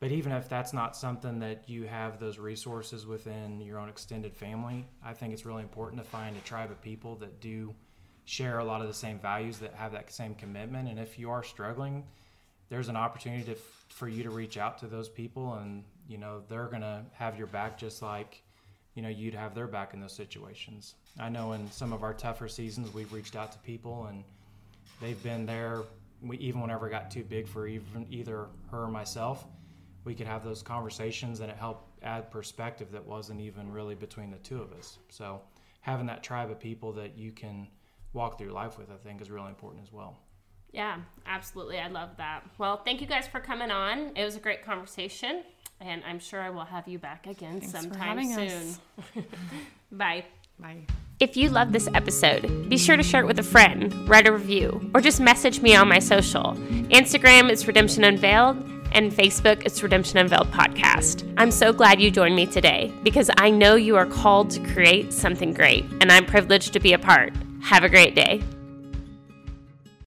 but 0.02 0.10
even 0.10 0.32
if 0.32 0.48
that's 0.48 0.72
not 0.72 0.96
something 0.96 1.38
that 1.38 1.68
you 1.68 1.84
have 1.84 2.18
those 2.18 2.36
resources 2.36 3.06
within 3.06 3.60
your 3.60 3.78
own 3.78 3.88
extended 3.88 4.34
family, 4.34 4.84
I 5.00 5.14
think 5.14 5.32
it's 5.32 5.46
really 5.46 5.62
important 5.62 6.02
to 6.02 6.08
find 6.08 6.36
a 6.36 6.40
tribe 6.40 6.72
of 6.72 6.82
people 6.82 7.14
that 7.18 7.40
do 7.40 7.72
share 8.24 8.58
a 8.58 8.64
lot 8.64 8.80
of 8.80 8.88
the 8.88 8.94
same 8.94 9.18
values 9.18 9.58
that 9.58 9.74
have 9.74 9.92
that 9.92 10.12
same 10.12 10.34
commitment. 10.34 10.88
And 10.88 10.98
if 10.98 11.18
you 11.18 11.30
are 11.30 11.42
struggling, 11.42 12.04
there's 12.68 12.88
an 12.88 12.96
opportunity 12.96 13.44
to, 13.44 13.54
for 13.88 14.08
you 14.08 14.22
to 14.22 14.30
reach 14.30 14.56
out 14.56 14.78
to 14.78 14.86
those 14.86 15.08
people 15.08 15.54
and 15.54 15.84
you 16.08 16.18
know 16.18 16.42
they're 16.48 16.66
to 16.68 17.02
have 17.12 17.36
your 17.36 17.46
back 17.48 17.78
just 17.78 18.00
like 18.00 18.42
you 18.94 19.02
know 19.02 19.10
you'd 19.10 19.34
have 19.34 19.54
their 19.54 19.66
back 19.66 19.92
in 19.92 20.00
those 20.00 20.14
situations 20.14 20.94
i 21.20 21.28
know 21.28 21.52
in 21.52 21.70
some 21.70 21.92
of 21.92 22.02
our 22.02 22.14
tougher 22.14 22.48
seasons 22.48 22.92
we've 22.94 23.12
reached 23.12 23.36
out 23.36 23.52
to 23.52 23.58
people 23.58 24.06
and 24.06 24.24
they've 25.00 25.22
been 25.22 25.44
there 25.44 25.82
we, 26.22 26.38
even 26.38 26.60
whenever 26.62 26.88
it 26.88 26.90
got 26.90 27.10
too 27.10 27.22
big 27.22 27.46
for 27.46 27.66
even 27.66 28.06
either 28.10 28.46
her 28.70 28.84
or 28.84 28.88
myself 28.88 29.44
we 30.04 30.14
could 30.14 30.26
have 30.26 30.44
those 30.44 30.62
conversations 30.62 31.40
and 31.40 31.50
it 31.50 31.56
helped 31.56 31.88
add 32.02 32.30
perspective 32.30 32.90
that 32.92 33.06
wasn't 33.06 33.40
even 33.40 33.70
really 33.70 33.94
between 33.94 34.30
the 34.30 34.38
two 34.38 34.60
of 34.60 34.72
us. 34.72 34.98
So 35.08 35.40
having 35.80 36.06
that 36.06 36.22
tribe 36.22 36.50
of 36.50 36.58
people 36.58 36.92
that 36.92 37.16
you 37.16 37.30
can 37.30 37.68
walk 38.12 38.38
through 38.38 38.50
life 38.50 38.78
with, 38.78 38.90
I 38.90 38.96
think, 38.96 39.20
is 39.20 39.30
really 39.30 39.48
important 39.48 39.82
as 39.82 39.92
well. 39.92 40.18
Yeah, 40.72 40.96
absolutely. 41.26 41.78
I 41.78 41.88
love 41.88 42.10
that. 42.16 42.44
Well, 42.58 42.78
thank 42.78 43.00
you 43.00 43.06
guys 43.06 43.26
for 43.28 43.40
coming 43.40 43.70
on. 43.70 44.12
It 44.16 44.24
was 44.24 44.36
a 44.36 44.40
great 44.40 44.64
conversation, 44.64 45.42
and 45.80 46.02
I'm 46.06 46.18
sure 46.18 46.40
I 46.40 46.50
will 46.50 46.64
have 46.64 46.88
you 46.88 46.98
back 46.98 47.26
again 47.26 47.60
Thanks 47.60 47.70
sometime 47.70 48.24
soon. 48.24 48.74
Bye. 49.92 50.24
Bye. 50.58 50.86
If 51.20 51.36
you 51.36 51.50
love 51.50 51.72
this 51.72 51.88
episode, 51.94 52.68
be 52.68 52.78
sure 52.78 52.96
to 52.96 53.02
share 53.02 53.20
it 53.20 53.26
with 53.26 53.38
a 53.38 53.44
friend, 53.44 54.08
write 54.08 54.26
a 54.26 54.32
review, 54.32 54.90
or 54.94 55.00
just 55.00 55.20
message 55.20 55.60
me 55.60 55.76
on 55.76 55.88
my 55.88 55.98
social. 55.98 56.54
Instagram 56.90 57.50
is 57.50 57.66
Redemption 57.66 58.02
Unveiled, 58.02 58.56
and 58.92 59.12
Facebook, 59.12 59.64
is 59.64 59.82
Redemption 59.82 60.18
Unveiled 60.18 60.50
Podcast. 60.50 61.32
I'm 61.36 61.50
so 61.50 61.72
glad 61.72 62.00
you 62.00 62.10
joined 62.10 62.34
me 62.34 62.46
today 62.46 62.92
because 63.02 63.30
I 63.36 63.50
know 63.50 63.74
you 63.74 63.96
are 63.96 64.06
called 64.06 64.50
to 64.50 64.60
create 64.72 65.12
something 65.12 65.52
great, 65.52 65.84
and 66.00 66.10
I'm 66.10 66.26
privileged 66.26 66.72
to 66.72 66.80
be 66.80 66.92
a 66.92 66.98
part. 66.98 67.32
Have 67.62 67.84
a 67.84 67.88
great 67.88 68.14
day. 68.14 68.42